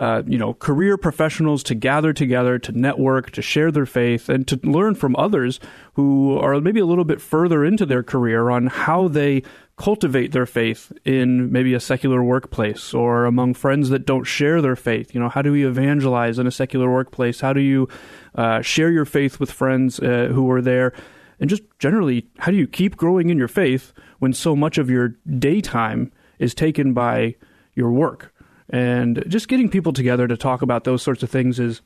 uh, 0.00 0.22
you 0.26 0.38
know, 0.38 0.54
career 0.54 0.96
professionals 0.96 1.62
to 1.62 1.74
gather 1.74 2.14
together, 2.14 2.58
to 2.58 2.72
network, 2.72 3.30
to 3.32 3.42
share 3.42 3.70
their 3.70 3.84
faith, 3.84 4.30
and 4.30 4.48
to 4.48 4.58
learn 4.64 4.94
from 4.94 5.14
others 5.16 5.60
who 5.92 6.38
are 6.38 6.58
maybe 6.58 6.80
a 6.80 6.86
little 6.86 7.04
bit 7.04 7.20
further 7.20 7.66
into 7.66 7.84
their 7.84 8.02
career 8.02 8.48
on 8.48 8.68
how 8.68 9.08
they 9.08 9.42
cultivate 9.80 10.32
their 10.32 10.44
faith 10.44 10.92
in 11.06 11.50
maybe 11.50 11.72
a 11.72 11.80
secular 11.80 12.22
workplace 12.22 12.92
or 12.92 13.24
among 13.24 13.54
friends 13.54 13.88
that 13.88 14.04
don't 14.04 14.24
share 14.24 14.60
their 14.60 14.76
faith. 14.76 15.14
You 15.14 15.20
know, 15.20 15.30
how 15.30 15.40
do 15.40 15.54
you 15.54 15.70
evangelize 15.70 16.38
in 16.38 16.46
a 16.46 16.50
secular 16.50 16.92
workplace? 16.92 17.40
How 17.40 17.54
do 17.54 17.60
you 17.60 17.88
uh, 18.34 18.60
share 18.60 18.90
your 18.90 19.06
faith 19.06 19.40
with 19.40 19.50
friends 19.50 19.98
uh, 19.98 20.28
who 20.34 20.50
are 20.50 20.60
there? 20.60 20.92
And 21.40 21.48
just 21.48 21.62
generally, 21.78 22.28
how 22.40 22.50
do 22.50 22.58
you 22.58 22.66
keep 22.66 22.98
growing 22.98 23.30
in 23.30 23.38
your 23.38 23.48
faith 23.48 23.94
when 24.18 24.34
so 24.34 24.54
much 24.54 24.76
of 24.76 24.90
your 24.90 25.14
daytime 25.38 26.12
is 26.38 26.54
taken 26.54 26.92
by 26.92 27.36
your 27.74 27.90
work? 27.90 28.34
And 28.68 29.24
just 29.28 29.48
getting 29.48 29.70
people 29.70 29.94
together 29.94 30.28
to 30.28 30.36
talk 30.36 30.60
about 30.60 30.84
those 30.84 31.02
sorts 31.02 31.22
of 31.22 31.30
things 31.30 31.58
is 31.58 31.80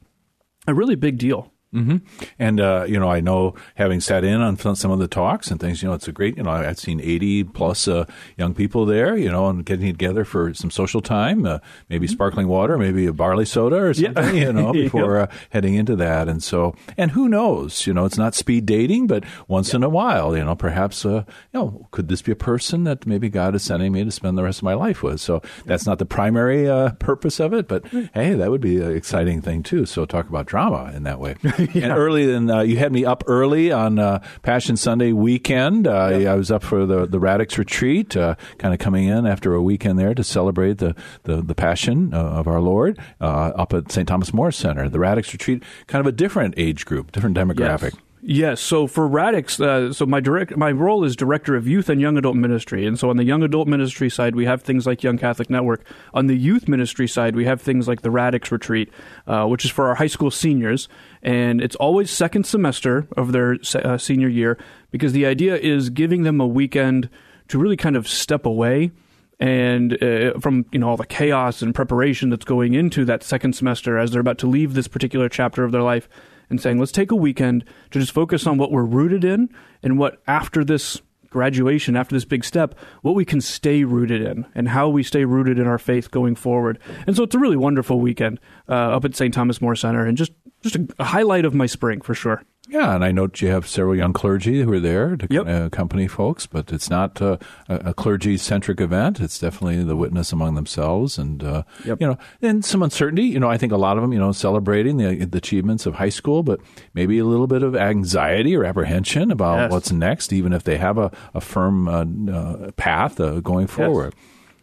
a 0.66 0.74
really 0.74 0.96
big 0.96 1.16
deal. 1.16 1.53
Hmm 1.74 1.96
And 2.38 2.60
uh, 2.60 2.84
you 2.88 2.98
know, 3.00 3.10
I 3.10 3.20
know 3.20 3.54
having 3.74 4.00
sat 4.00 4.22
in 4.24 4.40
on 4.40 4.56
some 4.56 4.90
of 4.92 4.98
the 5.00 5.08
talks 5.08 5.50
and 5.50 5.58
things, 5.60 5.82
you 5.82 5.88
know, 5.88 5.94
it's 5.94 6.06
a 6.08 6.12
great. 6.12 6.36
You 6.36 6.44
know, 6.44 6.50
I've 6.50 6.78
seen 6.78 7.00
eighty 7.00 7.42
plus 7.42 7.88
uh, 7.88 8.04
young 8.38 8.54
people 8.54 8.86
there, 8.86 9.16
you 9.16 9.30
know, 9.30 9.48
and 9.48 9.64
getting 9.66 9.86
together 9.88 10.24
for 10.24 10.54
some 10.54 10.70
social 10.70 11.00
time, 11.00 11.44
uh, 11.46 11.58
maybe 11.90 12.06
sparkling 12.06 12.46
water, 12.48 12.78
maybe 12.78 13.06
a 13.06 13.12
barley 13.12 13.44
soda 13.44 13.76
or 13.76 13.90
Yeah. 13.92 14.12
something, 14.14 14.36
you 14.36 14.52
know, 14.52 14.66
Yep. 14.72 14.84
before 14.84 15.18
uh, 15.18 15.26
heading 15.50 15.74
into 15.74 15.96
that. 15.96 16.28
And 16.28 16.42
so, 16.42 16.74
and 16.96 17.10
who 17.10 17.28
knows, 17.28 17.86
you 17.86 17.92
know, 17.92 18.04
it's 18.04 18.18
not 18.18 18.34
speed 18.34 18.66
dating, 18.66 19.08
but 19.08 19.24
once 19.48 19.74
in 19.74 19.82
a 19.82 19.88
while, 19.88 20.36
you 20.36 20.44
know, 20.44 20.54
perhaps, 20.54 21.04
uh, 21.04 21.24
you 21.52 21.60
know, 21.60 21.88
could 21.90 22.06
this 22.08 22.22
be 22.22 22.32
a 22.32 22.36
person 22.36 22.84
that 22.84 23.04
maybe 23.06 23.28
God 23.28 23.54
is 23.54 23.62
sending 23.62 23.92
me 23.92 24.04
to 24.04 24.10
spend 24.12 24.38
the 24.38 24.42
rest 24.44 24.60
of 24.60 24.64
my 24.64 24.74
life 24.74 25.02
with? 25.02 25.20
So 25.20 25.42
that's 25.66 25.86
not 25.86 25.98
the 25.98 26.06
primary 26.06 26.68
uh, 26.68 26.90
purpose 27.00 27.40
of 27.40 27.52
it, 27.52 27.66
but 27.68 27.84
hey, 28.14 28.34
that 28.34 28.50
would 28.50 28.60
be 28.60 28.80
an 28.80 28.94
exciting 28.96 29.40
thing 29.42 29.62
too. 29.62 29.86
So 29.86 30.04
talk 30.06 30.28
about 30.28 30.46
drama 30.46 30.92
in 30.94 31.02
that 31.04 31.18
way. 31.20 31.34
And 31.74 31.92
early, 31.92 32.26
then 32.26 32.50
uh, 32.50 32.60
you 32.60 32.76
had 32.78 32.92
me 32.92 33.04
up 33.04 33.24
early 33.26 33.72
on 33.72 33.98
uh, 33.98 34.20
Passion 34.42 34.76
Sunday 34.76 35.12
weekend. 35.12 35.86
Uh, 35.86 36.06
I 36.06 36.34
was 36.34 36.50
up 36.50 36.62
for 36.62 36.86
the 36.86 37.06
the 37.06 37.18
Radix 37.18 37.58
retreat, 37.58 38.16
uh, 38.16 38.36
kind 38.58 38.72
of 38.72 38.80
coming 38.80 39.04
in 39.04 39.26
after 39.26 39.54
a 39.54 39.62
weekend 39.62 39.98
there 39.98 40.14
to 40.14 40.24
celebrate 40.24 40.78
the 40.78 40.94
the, 41.24 41.42
the 41.42 41.54
Passion 41.54 42.14
uh, 42.14 42.18
of 42.18 42.46
our 42.46 42.60
Lord 42.60 42.98
uh, 43.20 43.52
up 43.56 43.72
at 43.72 43.90
St. 43.90 44.06
Thomas 44.08 44.32
More 44.32 44.52
Center. 44.52 44.88
The 44.88 44.98
Radix 44.98 45.32
retreat, 45.32 45.62
kind 45.86 46.00
of 46.00 46.06
a 46.06 46.12
different 46.16 46.54
age 46.56 46.86
group, 46.86 47.12
different 47.12 47.36
demographic. 47.36 47.94
Yes. 47.94 48.03
Yes. 48.26 48.62
So 48.62 48.86
for 48.86 49.06
Radix, 49.06 49.60
uh, 49.60 49.92
so 49.92 50.06
my 50.06 50.18
direct 50.18 50.56
my 50.56 50.72
role 50.72 51.04
is 51.04 51.14
director 51.14 51.56
of 51.56 51.68
youth 51.68 51.90
and 51.90 52.00
young 52.00 52.16
adult 52.16 52.36
ministry, 52.36 52.86
and 52.86 52.98
so 52.98 53.10
on 53.10 53.18
the 53.18 53.24
young 53.24 53.42
adult 53.42 53.68
ministry 53.68 54.08
side, 54.08 54.34
we 54.34 54.46
have 54.46 54.62
things 54.62 54.86
like 54.86 55.02
Young 55.02 55.18
Catholic 55.18 55.50
Network. 55.50 55.84
On 56.14 56.26
the 56.26 56.34
youth 56.34 56.66
ministry 56.66 57.06
side, 57.06 57.36
we 57.36 57.44
have 57.44 57.60
things 57.60 57.86
like 57.86 58.00
the 58.00 58.10
Radix 58.10 58.50
Retreat, 58.50 58.90
uh, 59.26 59.44
which 59.44 59.66
is 59.66 59.70
for 59.70 59.88
our 59.88 59.96
high 59.96 60.06
school 60.06 60.30
seniors, 60.30 60.88
and 61.22 61.60
it's 61.60 61.76
always 61.76 62.10
second 62.10 62.46
semester 62.46 63.06
of 63.14 63.32
their 63.32 63.62
se- 63.62 63.82
uh, 63.82 63.98
senior 63.98 64.28
year 64.28 64.56
because 64.90 65.12
the 65.12 65.26
idea 65.26 65.56
is 65.56 65.90
giving 65.90 66.22
them 66.22 66.40
a 66.40 66.46
weekend 66.46 67.10
to 67.48 67.58
really 67.58 67.76
kind 67.76 67.94
of 67.94 68.08
step 68.08 68.46
away 68.46 68.90
and 69.38 70.02
uh, 70.02 70.38
from 70.40 70.64
you 70.72 70.78
know 70.78 70.88
all 70.88 70.96
the 70.96 71.04
chaos 71.04 71.60
and 71.60 71.74
preparation 71.74 72.30
that's 72.30 72.46
going 72.46 72.72
into 72.72 73.04
that 73.04 73.22
second 73.22 73.52
semester 73.52 73.98
as 73.98 74.12
they're 74.12 74.22
about 74.22 74.38
to 74.38 74.46
leave 74.46 74.72
this 74.72 74.88
particular 74.88 75.28
chapter 75.28 75.62
of 75.62 75.72
their 75.72 75.82
life 75.82 76.08
and 76.50 76.60
saying 76.60 76.78
let's 76.78 76.92
take 76.92 77.10
a 77.10 77.16
weekend 77.16 77.64
to 77.90 77.98
just 77.98 78.12
focus 78.12 78.46
on 78.46 78.58
what 78.58 78.70
we're 78.70 78.84
rooted 78.84 79.24
in 79.24 79.48
and 79.82 79.98
what 79.98 80.22
after 80.26 80.64
this 80.64 81.00
graduation 81.30 81.96
after 81.96 82.14
this 82.14 82.24
big 82.24 82.44
step 82.44 82.76
what 83.02 83.16
we 83.16 83.24
can 83.24 83.40
stay 83.40 83.82
rooted 83.82 84.22
in 84.22 84.46
and 84.54 84.68
how 84.68 84.88
we 84.88 85.02
stay 85.02 85.24
rooted 85.24 85.58
in 85.58 85.66
our 85.66 85.78
faith 85.78 86.12
going 86.12 86.36
forward. 86.36 86.78
And 87.08 87.16
so 87.16 87.24
it's 87.24 87.34
a 87.34 87.40
really 87.40 87.56
wonderful 87.56 87.98
weekend 87.98 88.38
uh, 88.68 88.72
up 88.72 89.04
at 89.04 89.16
st 89.16 89.34
thomas 89.34 89.60
more 89.60 89.74
center 89.74 90.06
and 90.06 90.16
just 90.16 90.30
just 90.64 90.76
a, 90.76 90.88
a 90.98 91.04
highlight 91.04 91.44
of 91.44 91.54
my 91.54 91.66
spring 91.66 92.00
for 92.00 92.14
sure 92.14 92.42
Yeah, 92.68 92.94
and 92.94 93.04
I 93.04 93.12
note 93.12 93.42
you 93.42 93.48
have 93.52 93.68
several 93.68 93.94
young 93.94 94.14
clergy 94.14 94.62
who 94.62 94.72
are 94.72 94.80
there 94.80 95.16
to 95.20 95.26
Yep. 95.30 95.46
uh, 95.46 95.66
accompany 95.66 96.08
folks, 96.08 96.46
but 96.46 96.72
it's 96.72 96.88
not 96.88 97.20
uh, 97.20 97.36
a, 97.68 97.90
a 97.90 97.94
clergy-centric 97.94 98.80
event. 98.80 99.20
It's 99.20 99.38
definitely 99.38 99.84
the 99.84 99.94
witness 99.96 100.32
among 100.32 100.54
themselves, 100.54 101.18
and 101.18 101.44
uh, 101.44 101.62
Yep. 101.84 102.00
you 102.00 102.06
know, 102.08 102.16
and 102.40 102.64
some 102.64 102.82
uncertainty. 102.82 103.24
You 103.24 103.38
know, 103.38 103.50
I 103.50 103.58
think 103.58 103.70
a 103.72 103.76
lot 103.76 103.98
of 103.98 104.02
them, 104.02 104.12
you 104.14 104.18
know, 104.18 104.32
celebrating 104.32 104.96
the, 104.96 105.26
the 105.26 105.36
achievements 105.38 105.84
of 105.84 105.94
high 105.96 106.08
school, 106.08 106.42
but 106.42 106.58
maybe 106.94 107.18
a 107.18 107.26
little 107.26 107.46
bit 107.46 107.62
of 107.62 107.76
anxiety 107.76 108.56
or 108.56 108.64
apprehension 108.64 109.30
about 109.30 109.58
Yes. 109.58 109.70
what's 109.70 109.92
next, 109.92 110.32
even 110.32 110.54
if 110.54 110.62
they 110.64 110.78
have 110.78 110.96
a, 110.96 111.10
a 111.34 111.40
firm 111.42 111.86
uh, 111.86 112.06
uh, 112.32 112.70
path 112.76 113.20
uh, 113.20 113.40
going 113.40 113.66
forward. 113.66 114.14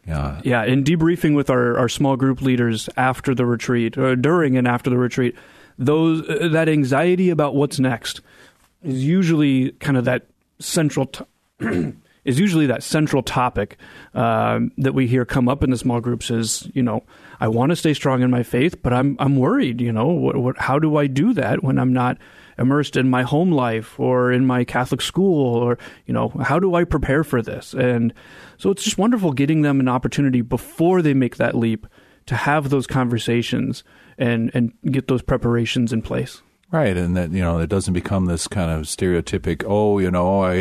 Yeah, 0.07 0.41
Yeah, 0.43 0.63
in 0.65 0.83
debriefing 0.83 1.35
with 1.35 1.51
our, 1.51 1.77
our 1.77 1.87
small 1.87 2.17
group 2.17 2.41
leaders 2.41 2.89
after 2.97 3.35
the 3.35 3.45
retreat, 3.45 3.95
or 3.95 4.15
during 4.15 4.57
and 4.57 4.67
after 4.67 4.89
the 4.89 4.97
retreat, 4.97 5.35
those 5.81 6.27
uh, 6.29 6.47
that 6.49 6.69
anxiety 6.69 7.29
about 7.29 7.55
what's 7.55 7.79
next 7.79 8.21
is 8.83 9.03
usually 9.03 9.71
kind 9.73 9.97
of 9.97 10.05
that 10.05 10.27
central. 10.59 11.11
Is 12.23 12.39
usually 12.39 12.67
that 12.67 12.83
central 12.83 13.23
topic 13.23 13.77
um, 14.13 14.71
that 14.77 14.93
we 14.93 15.07
hear 15.07 15.25
come 15.25 15.49
up 15.49 15.63
in 15.63 15.71
the 15.71 15.77
small 15.77 15.99
groups 15.99 16.29
is 16.29 16.69
you 16.71 16.83
know 16.83 17.01
I 17.39 17.47
want 17.47 17.71
to 17.71 17.75
stay 17.75 17.95
strong 17.95 18.21
in 18.21 18.29
my 18.29 18.43
faith 18.43 18.83
but 18.83 18.93
I'm 18.93 19.15
I'm 19.17 19.37
worried 19.37 19.81
you 19.81 19.91
know 19.91 20.05
what, 20.09 20.37
what 20.37 20.57
how 20.59 20.77
do 20.77 20.97
I 20.97 21.07
do 21.07 21.33
that 21.33 21.63
when 21.63 21.79
I'm 21.79 21.93
not 21.93 22.19
immersed 22.59 22.95
in 22.95 23.09
my 23.09 23.23
home 23.23 23.51
life 23.51 23.99
or 23.99 24.31
in 24.31 24.45
my 24.45 24.63
Catholic 24.63 25.01
school 25.01 25.55
or 25.55 25.79
you 26.05 26.13
know 26.13 26.29
how 26.43 26.59
do 26.59 26.75
I 26.75 26.83
prepare 26.83 27.23
for 27.23 27.41
this 27.41 27.73
and 27.73 28.13
so 28.59 28.69
it's 28.69 28.83
just 28.83 28.99
wonderful 28.99 29.33
getting 29.33 29.63
them 29.63 29.79
an 29.79 29.87
opportunity 29.87 30.41
before 30.41 31.01
they 31.01 31.15
make 31.15 31.37
that 31.37 31.55
leap 31.55 31.87
to 32.27 32.35
have 32.35 32.69
those 32.69 32.85
conversations 32.85 33.83
and 34.17 34.51
and 34.53 34.73
get 34.91 35.07
those 35.07 35.21
preparations 35.21 35.93
in 35.93 36.01
place. 36.01 36.41
Right, 36.71 36.95
and 36.95 37.17
that 37.17 37.31
you 37.31 37.41
know 37.41 37.59
it 37.59 37.67
doesn't 37.67 37.93
become 37.93 38.25
this 38.27 38.47
kind 38.47 38.71
of 38.71 38.85
stereotypic. 38.85 39.63
Oh, 39.67 39.99
you 39.99 40.09
know, 40.09 40.41
I 40.41 40.53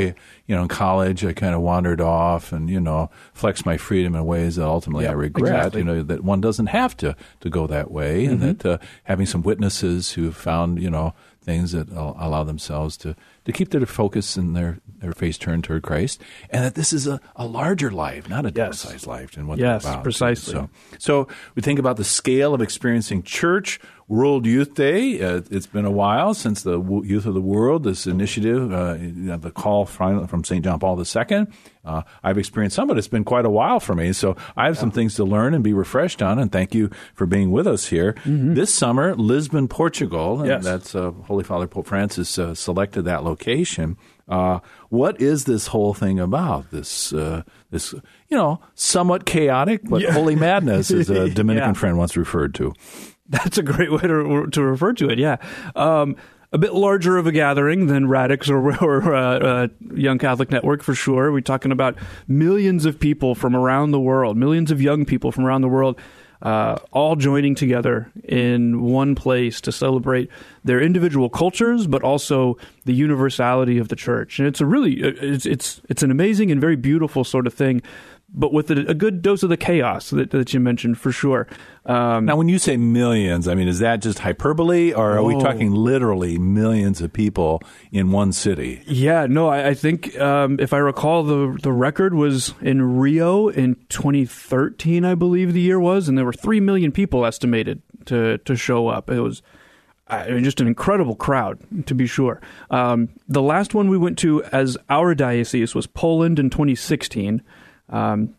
you 0.47 0.57
know 0.57 0.63
in 0.63 0.69
college 0.69 1.25
I 1.25 1.33
kind 1.33 1.55
of 1.55 1.61
wandered 1.61 2.01
off 2.01 2.51
and 2.53 2.69
you 2.69 2.81
know 2.81 3.11
flexed 3.33 3.65
my 3.65 3.77
freedom 3.77 4.17
in 4.17 4.25
ways 4.25 4.57
that 4.57 4.67
ultimately 4.67 5.07
I 5.07 5.13
regret. 5.13 5.55
exactly. 5.55 5.81
You 5.83 5.85
know 5.85 6.03
that 6.03 6.25
one 6.25 6.41
doesn't 6.41 6.67
have 6.67 6.97
to 6.99 7.15
to 7.41 7.49
go 7.49 7.69
that 7.69 7.93
way, 7.93 8.25
and 8.25 8.41
that 8.43 8.67
uh, 8.67 8.79
having 9.05 9.27
some 9.27 9.43
witnesses 9.43 10.13
who 10.13 10.25
have 10.25 10.37
found 10.37 10.83
you 10.83 10.91
know 10.91 11.15
things 11.43 11.73
that 11.73 11.89
allow 11.91 12.43
themselves 12.45 12.97
to 12.99 13.15
to 13.45 13.53
keep 13.53 13.71
their 13.71 13.87
focus 13.87 14.37
and 14.37 14.57
their 14.57 14.79
their 14.99 15.13
face 15.13 15.39
turned 15.39 15.63
toward 15.65 15.83
Christ, 15.83 16.21
and 16.51 16.65
that 16.65 16.75
this 16.75 16.93
is 16.93 17.07
a, 17.07 17.21
a 17.37 17.47
larger 17.47 17.91
life, 17.91 18.29
not 18.29 18.45
a 18.45 18.53
Yes. 18.55 18.85
downsized 18.85 19.07
life, 19.07 19.37
and 19.37 19.47
what 19.47 19.59
Yes, 19.61 19.87
precisely. 20.03 20.53
So, 20.55 20.71
so 20.99 21.29
we 21.55 21.63
think 21.63 21.79
about 21.79 21.97
the 21.99 22.05
scale 22.05 22.53
of 22.53 22.61
experiencing 22.61 23.23
church. 23.23 23.79
World 24.11 24.45
Youth 24.45 24.75
Day. 24.75 25.23
Uh, 25.23 25.41
it's 25.53 25.69
been 25.69 25.85
a 25.85 25.91
while 25.91 26.35
since 26.35 26.65
the 26.65 26.79
w- 26.81 27.05
Youth 27.05 27.27
of 27.27 27.35
the 27.35 27.41
World, 27.41 27.85
this 27.85 28.09
initiative, 28.09 28.73
uh, 28.73 28.95
the 29.39 29.53
call 29.55 29.87
from, 29.87 30.27
from 30.27 30.43
St. 30.43 30.65
John 30.65 30.81
Paul 30.81 31.01
II. 31.01 31.47
Uh, 31.85 32.03
I've 32.25 32.37
experienced 32.37 32.75
some, 32.75 32.89
but 32.89 32.99
it's 32.99 33.07
been 33.07 33.23
quite 33.23 33.47
a 33.47 33.51
while 33.51 33.79
for 33.79 33.95
me. 33.95 34.13
So 34.13 34.37
I 34.57 34.67
have 34.67 34.77
some 34.77 34.91
things 34.91 35.15
to 35.15 35.25
learn 35.25 35.55
and 35.55 35.63
be 35.63 35.73
refreshed 35.73 36.23
on. 36.23 36.41
And 36.41 36.51
thank 36.51 36.75
you 36.75 36.91
for 37.15 37.25
being 37.25 37.53
with 37.53 37.69
us 37.69 37.87
here. 37.87 38.17
This 38.27 38.75
summer, 38.75 39.15
Lisbon, 39.15 39.69
Portugal, 39.69 40.41
and 40.41 40.49
Yes. 40.49 40.65
that's 40.65 40.95
uh, 40.97 41.13
Holy 41.13 41.45
Father 41.45 41.69
Pope 41.69 41.87
Francis 41.87 42.37
uh, 42.37 42.53
selected 42.57 43.03
that 43.03 43.23
location. 43.23 43.97
Uh, 44.29 44.59
what 44.89 45.21
is 45.21 45.45
this 45.45 45.69
whole 45.69 45.95
thing 45.95 46.19
about? 46.19 46.71
This, 46.73 47.13
uh, 47.13 47.43
this, 47.71 47.93
you 47.93 48.37
know, 48.37 48.61
somewhat 48.75 49.25
chaotic, 49.25 49.83
but 49.85 50.03
holy 50.05 50.35
madness, 50.37 50.91
as 50.91 51.09
a 51.11 51.31
Dominican 51.35 51.71
Yeah. 51.71 51.75
friend 51.75 51.97
once 51.97 52.17
referred 52.17 52.55
to. 52.57 52.75
That's 53.31 53.59
a 53.59 53.63
great 53.63 53.93
way 53.93 54.03
to 54.03 54.49
to 54.51 54.63
refer 54.63 54.93
to 54.95 55.09
it. 55.09 55.19
Yeah. 55.19 55.37
Um, 55.77 56.17
a 56.53 56.59
bit 56.59 56.75
larger 56.75 57.17
of 57.17 57.29
a 57.29 57.33
gathering 57.33 57.87
than 57.87 58.09
Radix 58.09 58.51
or, 58.51 58.59
or 58.85 59.15
uh, 59.15 59.39
uh, 59.39 59.69
Young 59.95 60.19
Catholic 60.19 60.51
Network 60.51 60.83
for 60.83 60.95
sure. 60.95 61.31
We're 61.33 61.41
talking 61.41 61.73
about 61.73 61.97
millions 62.27 62.85
of 62.85 62.99
people 62.99 63.35
from 63.35 63.55
around 63.55 63.93
the 63.93 64.01
world, 64.01 64.37
millions 64.37 64.71
of 64.71 64.83
young 64.83 65.05
people 65.05 65.31
from 65.31 65.45
around 65.45 65.63
the 65.63 65.69
world, 65.69 65.99
uh, 66.43 66.79
all 66.91 67.17
joining 67.17 67.55
together 67.55 68.11
in 68.25 68.81
one 68.81 69.15
place 69.15 69.61
to 69.61 69.71
celebrate 69.71 70.31
their 70.65 70.81
individual 70.81 71.29
cultures, 71.29 71.87
but 71.87 72.03
also 72.03 72.57
the 72.85 72.95
universality 72.95 73.79
of 73.79 73.89
the 73.89 73.97
church. 73.97 74.39
And 74.39 74.49
it's 74.49 74.61
a 74.61 74.67
really 74.67 74.95
it's 75.01 75.47
it's 75.47 75.81
it's 75.89 76.03
an 76.03 76.11
amazing 76.11 76.51
and 76.51 76.61
very 76.61 76.77
beautiful 76.77 77.25
sort 77.25 77.47
of 77.47 77.55
thing. 77.55 77.83
But 78.33 78.53
with 78.53 78.71
a, 78.71 78.89
a 78.89 78.95
good 78.95 79.23
dose 79.23 79.43
of 79.43 79.49
the 79.49 79.57
chaos 79.57 80.11
that, 80.11 80.31
that 80.31 80.55
you 80.55 80.61
mentioned, 80.61 80.99
for 80.99 81.11
sure. 81.11 81.49
Um, 81.85 82.27
Now, 82.27 82.37
when 82.37 82.49
you 82.49 82.59
say 82.61 82.77
millions, 82.77 83.49
I 83.49 83.55
mean, 83.57 83.67
is 83.67 83.81
that 83.81 84.01
just 84.03 84.21
hyperbole, 84.21 84.93
or 84.93 85.17
are 85.17 85.25
we 85.25 85.35
Oh. 85.35 85.41
talking 85.41 85.73
literally 85.73 86.39
millions 86.39 87.01
of 87.01 87.13
people 87.13 87.61
in 87.91 88.13
one 88.13 88.33
city? 88.33 88.83
Yeah, 88.87 89.27
no, 89.29 89.49
I, 89.49 89.69
I 89.71 89.75
think 89.75 90.17
um, 90.21 90.59
if 90.61 90.73
I 90.73 90.79
recall, 90.79 91.25
the 91.25 91.59
the 91.61 91.73
record 91.73 92.15
was 92.15 92.55
in 92.61 92.99
Rio 92.99 93.49
in 93.49 93.75
2013, 93.89 95.05
I 95.05 95.15
believe 95.15 95.53
the 95.53 95.61
year 95.61 95.81
was, 95.81 96.09
and 96.09 96.17
there 96.17 96.25
were 96.25 96.33
three 96.33 96.61
million 96.61 96.93
people 96.93 97.27
estimated 97.27 97.83
to 98.07 98.39
to 98.39 98.57
show 98.57 98.89
up. 98.89 99.11
It 99.11 99.21
was 99.21 99.43
I 100.09 100.31
mean, 100.31 100.43
just 100.45 100.61
an 100.61 100.67
incredible 100.67 101.15
crowd, 101.15 101.59
to 101.87 101.95
be 101.95 102.07
sure. 102.07 102.41
Um, 102.71 103.11
the 103.29 103.43
last 103.43 103.75
one 103.75 103.89
we 103.89 103.97
went 103.99 104.19
to 104.19 104.43
as 104.45 104.77
our 104.89 105.15
diocese 105.15 105.73
was 105.75 105.87
Poland 105.87 106.39
in 106.41 106.51
2016. 106.51 107.43
Um, 107.91 108.35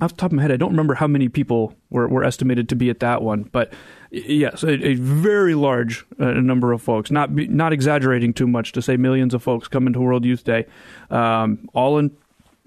off 0.00 0.10
the 0.10 0.16
top 0.16 0.30
of 0.30 0.36
my 0.36 0.42
head, 0.42 0.52
I 0.52 0.56
don't 0.56 0.70
remember 0.70 0.94
how 0.94 1.06
many 1.06 1.28
people 1.30 1.74
were, 1.88 2.06
were 2.06 2.22
estimated 2.22 2.68
to 2.68 2.76
be 2.76 2.90
at 2.90 3.00
that 3.00 3.22
one, 3.22 3.44
but 3.44 3.72
yes, 4.10 4.62
a, 4.62 4.72
a 4.88 4.94
very 4.94 5.54
large 5.54 6.04
uh, 6.20 6.32
number 6.32 6.72
of 6.72 6.82
folks. 6.82 7.10
Not 7.10 7.34
be, 7.34 7.46
not 7.48 7.72
exaggerating 7.72 8.34
too 8.34 8.46
much 8.46 8.72
to 8.72 8.82
say 8.82 8.98
millions 8.98 9.32
of 9.32 9.42
folks 9.42 9.68
come 9.68 9.86
into 9.86 10.00
World 10.00 10.24
Youth 10.26 10.44
Day, 10.44 10.66
um, 11.10 11.68
all 11.72 11.96
in 11.98 12.14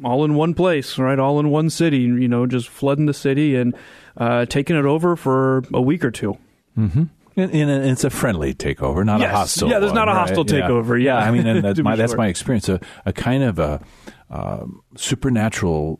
all 0.03 0.24
in 0.25 0.33
one 0.36 0.53
place, 0.55 0.98
right? 0.98 1.19
All 1.19 1.39
in 1.39 1.50
one 1.50 1.69
city. 1.69 2.00
You 2.00 2.27
know, 2.27 2.48
just 2.48 2.67
flooding 2.67 3.05
the 3.05 3.13
city 3.13 3.55
and 3.55 3.75
uh, 4.17 4.45
taking 4.45 4.75
it 4.75 4.86
over 4.86 5.15
for 5.15 5.63
a 5.74 5.81
week 5.81 6.03
or 6.03 6.12
two. 6.12 6.38
And, 6.75 7.09
and 7.36 7.69
it's 7.69 8.03
a 8.03 8.09
friendly 8.09 8.53
takeover, 8.53 9.05
not 9.05 9.19
Yes. 9.19 9.31
a 9.31 9.36
hostile. 9.38 9.69
Yeah, 9.69 9.79
there's 9.79 9.93
not 9.93 10.07
one, 10.07 10.15
a 10.15 10.19
hostile 10.19 10.43
right? 10.45 10.63
takeover, 10.63 11.01
yeah. 11.01 11.17
I 11.17 11.31
mean, 11.31 11.45
and 11.45 11.63
that's 11.63 11.79
my 11.79 11.95
that's 11.95 12.15
my 12.15 12.27
experience. 12.27 12.69
A, 12.69 12.79
a 13.05 13.13
kind 13.13 13.43
of 13.43 13.59
a 13.59 13.81
um, 14.31 14.81
supernatural 14.95 16.00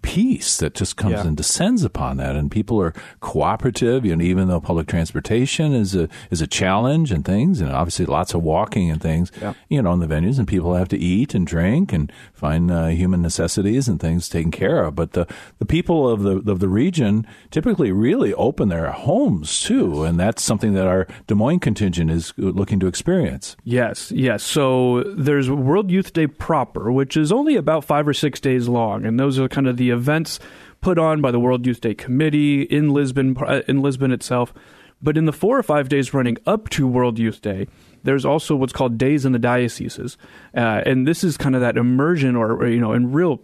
peace 0.00 0.56
that 0.58 0.74
just 0.74 0.96
comes 0.96 1.12
Yeah. 1.12 1.26
and 1.26 1.36
descends 1.36 1.84
upon 1.84 2.16
that, 2.16 2.34
and 2.36 2.50
people 2.50 2.80
are 2.80 2.94
cooperative. 3.20 4.04
You 4.04 4.16
know, 4.16 4.24
even 4.24 4.48
though 4.48 4.60
public 4.60 4.86
transportation 4.86 5.72
is 5.72 5.94
a 5.94 6.08
is 6.30 6.40
a 6.40 6.46
challenge 6.46 7.10
and 7.12 7.24
things, 7.24 7.60
and 7.60 7.70
obviously 7.70 8.06
lots 8.06 8.34
of 8.34 8.42
walking 8.42 8.90
and 8.90 9.00
things. 9.00 9.30
Yeah. 9.40 9.54
You 9.68 9.82
know, 9.82 9.92
in 9.92 10.00
the 10.00 10.06
venues, 10.06 10.38
and 10.38 10.46
people 10.46 10.74
have 10.74 10.88
to 10.88 10.98
eat 10.98 11.34
and 11.34 11.46
drink 11.46 11.92
and 11.92 12.12
find 12.32 12.70
uh, 12.70 12.86
human 12.88 13.22
necessities 13.22 13.88
and 13.88 13.98
things 14.00 14.28
taken 14.28 14.50
care 14.50 14.84
of. 14.84 14.94
But 14.94 15.12
the 15.12 15.26
the 15.58 15.66
people 15.66 16.08
of 16.08 16.22
the 16.22 16.36
of 16.50 16.60
the 16.60 16.68
region 16.68 17.26
typically 17.50 17.92
really 17.92 18.34
open 18.34 18.68
their 18.68 18.90
homes 18.92 19.60
too, 19.62 20.04
and 20.04 20.18
that's 20.18 20.42
something 20.42 20.74
that 20.74 20.86
our 20.86 21.06
Des 21.26 21.34
Moines 21.34 21.60
contingent 21.60 22.10
is 22.10 22.32
looking 22.36 22.78
to 22.80 22.86
experience. 22.86 23.56
Yes, 23.64 24.12
yes. 24.12 24.42
So 24.42 25.02
there's 25.16 25.50
World 25.50 25.90
Youth 25.90 26.12
Day 26.12 26.26
proper, 26.26 26.92
which 26.92 27.16
is 27.16 27.32
only 27.32 27.56
about 27.56 27.84
five 27.84 28.06
or 28.06 28.14
six 28.14 28.40
days 28.40 28.68
long, 28.68 29.04
and 29.04 29.18
those 29.18 29.38
are 29.38 29.48
kind 29.48 29.66
of 29.66 29.76
the 29.76 29.81
events 29.90 30.38
put 30.80 30.98
on 30.98 31.20
by 31.20 31.30
the 31.30 31.40
World 31.40 31.66
Youth 31.66 31.80
Day 31.80 31.94
Committee 31.94 32.62
in 32.62 32.90
Lisbon, 32.90 33.36
uh, 33.38 33.62
in 33.68 33.80
Lisbon 33.80 34.12
itself. 34.12 34.52
But 35.00 35.16
in 35.16 35.24
the 35.24 35.32
four 35.32 35.58
or 35.58 35.62
five 35.62 35.88
days 35.88 36.14
running 36.14 36.36
up 36.46 36.68
to 36.70 36.86
World 36.86 37.18
Youth 37.18 37.42
Day, 37.42 37.66
there's 38.04 38.24
also 38.24 38.54
what's 38.54 38.72
called 38.72 38.98
Days 38.98 39.24
in 39.24 39.32
the 39.32 39.38
Dioceses, 39.38 40.16
uh, 40.56 40.82
and 40.86 41.06
this 41.06 41.24
is 41.24 41.36
kind 41.36 41.54
of 41.54 41.60
that 41.60 41.76
immersion, 41.76 42.36
or, 42.36 42.52
or 42.52 42.68
you 42.68 42.80
know, 42.80 42.92
in 42.92 43.12
real 43.12 43.42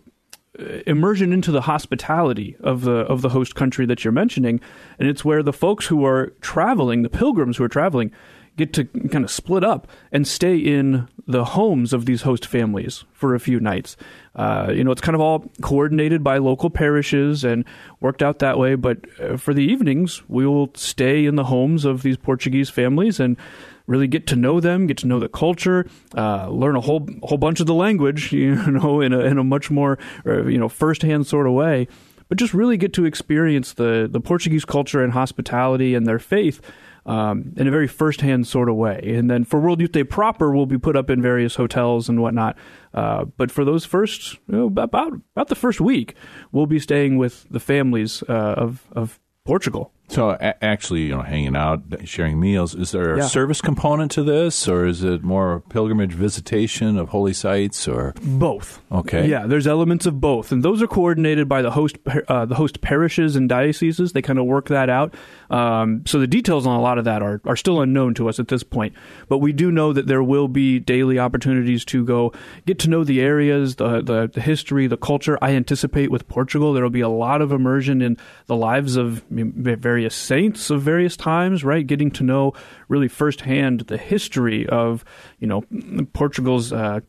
uh, 0.59 0.81
immersion 0.87 1.33
into 1.33 1.51
the 1.51 1.63
hospitality 1.63 2.57
of 2.61 2.83
the 2.83 2.93
of 2.93 3.23
the 3.23 3.29
host 3.29 3.55
country 3.55 3.87
that 3.87 4.05
you're 4.05 4.13
mentioning, 4.13 4.61
and 4.99 5.09
it's 5.09 5.25
where 5.25 5.43
the 5.43 5.53
folks 5.53 5.87
who 5.87 6.05
are 6.05 6.29
traveling, 6.41 7.03
the 7.03 7.09
pilgrims 7.09 7.57
who 7.57 7.65
are 7.65 7.69
traveling, 7.69 8.13
get 8.59 8.75
to 8.75 8.85
kind 8.85 9.25
of 9.25 9.31
split 9.31 9.65
up 9.65 9.89
and 10.13 10.29
stay 10.29 10.57
in 10.59 11.09
the 11.27 11.45
homes 11.45 11.93
of 11.93 12.05
these 12.05 12.23
host 12.23 12.45
families 12.45 13.05
for 13.13 13.35
a 13.35 13.41
few 13.41 13.61
nights. 13.61 13.97
Uh, 14.35 14.71
you 14.75 14.85
know, 14.85 14.91
it's 14.91 15.01
kind 15.01 15.15
of 15.15 15.21
all 15.21 15.51
coordinated 15.63 16.23
by 16.23 16.39
local 16.39 16.69
parishes 16.69 17.45
and 17.45 17.65
worked 18.01 18.23
out 18.23 18.41
that 18.41 18.59
way. 18.59 18.75
But 18.75 18.99
uh, 19.21 19.37
for 19.37 19.55
the 19.55 19.63
evenings, 19.63 20.23
we 20.29 20.47
will 20.47 20.71
stay 20.75 21.25
in 21.25 21.37
the 21.37 21.45
homes 21.45 21.85
of 21.85 22.03
these 22.03 22.17
Portuguese 22.17 22.69
families 22.69 23.21
and 23.21 23.37
really 23.87 24.07
get 24.07 24.27
to 24.27 24.37
know 24.37 24.61
them, 24.61 24.87
get 24.87 24.99
to 24.99 25.07
know 25.07 25.19
the 25.19 25.29
culture, 25.29 25.87
uh, 26.17 26.49
learn 26.51 26.77
a 26.77 26.81
whole 26.81 27.09
whole 27.23 27.39
bunch 27.39 27.61
of 27.61 27.67
the 27.67 27.75
language, 27.75 28.33
you 28.33 28.55
know, 28.55 29.01
in 29.01 29.13
a 29.13 29.21
in 29.21 29.39
a 29.39 29.45
much 29.45 29.71
more 29.71 29.99
uh, 30.27 30.45
you 30.45 30.59
know 30.59 30.69
firsthand 30.69 31.27
sort 31.27 31.47
of 31.47 31.53
way. 31.53 31.89
but 32.29 32.37
just 32.37 32.53
really 32.53 32.77
get 32.77 32.93
to 32.93 33.05
experience 33.05 33.73
the 33.75 34.09
the 34.11 34.21
Portuguese 34.21 34.65
culture 34.65 35.03
and 35.03 35.13
hospitality 35.13 35.95
and 35.95 36.07
their 36.07 36.19
faith 36.19 36.61
um, 37.09 37.55
in 37.57 37.67
a 37.67 37.71
very 37.71 37.89
firsthand 37.89 38.47
sort 38.47 38.69
of 38.69 38.77
way. 38.77 39.01
And 39.03 39.31
then 39.31 39.45
for 39.45 39.59
World 39.59 39.81
Youth 39.81 39.93
Day 39.93 40.05
proper, 40.05 40.55
we'll 40.55 40.67
be 40.67 40.79
put 40.79 40.95
up 40.95 41.09
in 41.09 41.23
various 41.23 41.55
hotels 41.55 42.09
and 42.09 42.21
whatnot. 42.21 42.57
Uh, 42.93 43.25
but 43.25 43.51
for 43.51 43.65
those 43.65 43.87
first, 43.87 44.35
you 44.47 44.57
know, 44.57 44.67
about 44.67 45.15
about 45.35 45.49
the 45.49 45.55
first 45.55 45.81
week, 45.81 46.15
we'll 46.53 46.67
be 46.67 46.79
staying 46.79 47.17
with 47.17 47.47
the 47.51 47.61
families 47.61 48.23
uh, 48.29 48.55
of 48.57 48.87
of 48.93 49.19
Portugal. 49.45 49.93
So 50.11 50.31
a- 50.31 50.65
actually, 50.65 51.03
you 51.03 51.11
know, 51.11 51.21
hanging 51.23 51.55
out, 51.55 51.83
sharing 52.05 52.41
meals. 52.41 52.75
Is 52.75 52.93
there 52.93 53.15
a 53.15 53.19
Yeah. 53.19 53.27
service 53.27 53.61
component 53.61 54.11
to 54.13 54.23
this, 54.23 54.67
or 54.67 54.87
is 54.87 55.05
it 55.05 55.23
more 55.23 55.63
pilgrimage 55.69 56.13
visitation 56.15 56.97
of 56.97 57.11
holy 57.11 57.35
sites, 57.35 57.87
or 57.87 58.15
Both. 58.23 58.81
okay? 58.91 59.29
Yeah, 59.29 59.47
there's 59.47 59.67
elements 59.67 60.07
of 60.07 60.19
both, 60.21 60.51
and 60.51 60.63
those 60.63 60.81
are 60.83 60.87
coordinated 60.87 61.47
by 61.49 61.61
the 61.63 61.71
host 61.73 61.99
uh, 62.29 62.47
the 62.47 62.55
host 62.55 62.81
parishes 62.81 63.37
and 63.37 63.49
dioceses. 63.51 64.13
They 64.13 64.23
kind 64.23 64.39
of 64.39 64.47
work 64.47 64.69
that 64.69 64.89
out. 64.89 65.15
Um, 65.51 66.03
so 66.07 66.19
the 66.19 66.27
details 66.27 66.67
on 66.67 66.75
a 66.79 66.81
lot 66.83 66.97
of 66.99 67.05
that 67.05 67.23
are 67.23 67.41
are 67.45 67.57
still 67.57 67.81
unknown 67.81 68.15
to 68.15 68.29
us 68.29 68.39
at 68.41 68.49
this 68.49 68.63
point. 68.63 68.95
But 69.29 69.39
we 69.39 69.53
do 69.53 69.71
know 69.71 69.93
that 69.93 70.07
there 70.07 70.23
will 70.23 70.49
be 70.49 70.79
daily 70.79 71.19
opportunities 71.19 71.85
to 71.87 72.05
go 72.05 72.33
get 72.67 72.79
to 72.81 72.89
know 72.91 73.05
the 73.05 73.21
areas, 73.21 73.77
the 73.77 74.01
the, 74.03 74.31
the 74.33 74.41
history, 74.41 74.87
the 74.87 74.97
culture. 74.97 75.39
I 75.43 75.51
anticipate 75.53 76.11
with 76.11 76.27
Portugal 76.29 76.73
there 76.73 76.83
will 76.83 76.91
be 76.91 77.01
a 77.03 77.09
lot 77.11 77.43
of 77.43 77.53
immersion 77.53 78.01
in 78.01 78.17
the 78.47 78.57
lives 78.57 78.97
of 78.97 79.29
mean, 79.31 79.53
various 79.99 80.15
saints 80.15 80.71
of 80.71 80.81
various 80.81 81.17
times. 81.17 81.65
Right, 81.65 81.85
getting 81.85 82.13
to 82.13 82.23
know 82.23 82.53
really 82.89 83.09
firsthand 83.09 83.81
the 83.89 83.97
history 83.97 84.67
of 84.69 85.05
you 85.39 85.47
know 85.47 85.65
Portugal's. 86.13 86.73
Uh, 86.73 87.01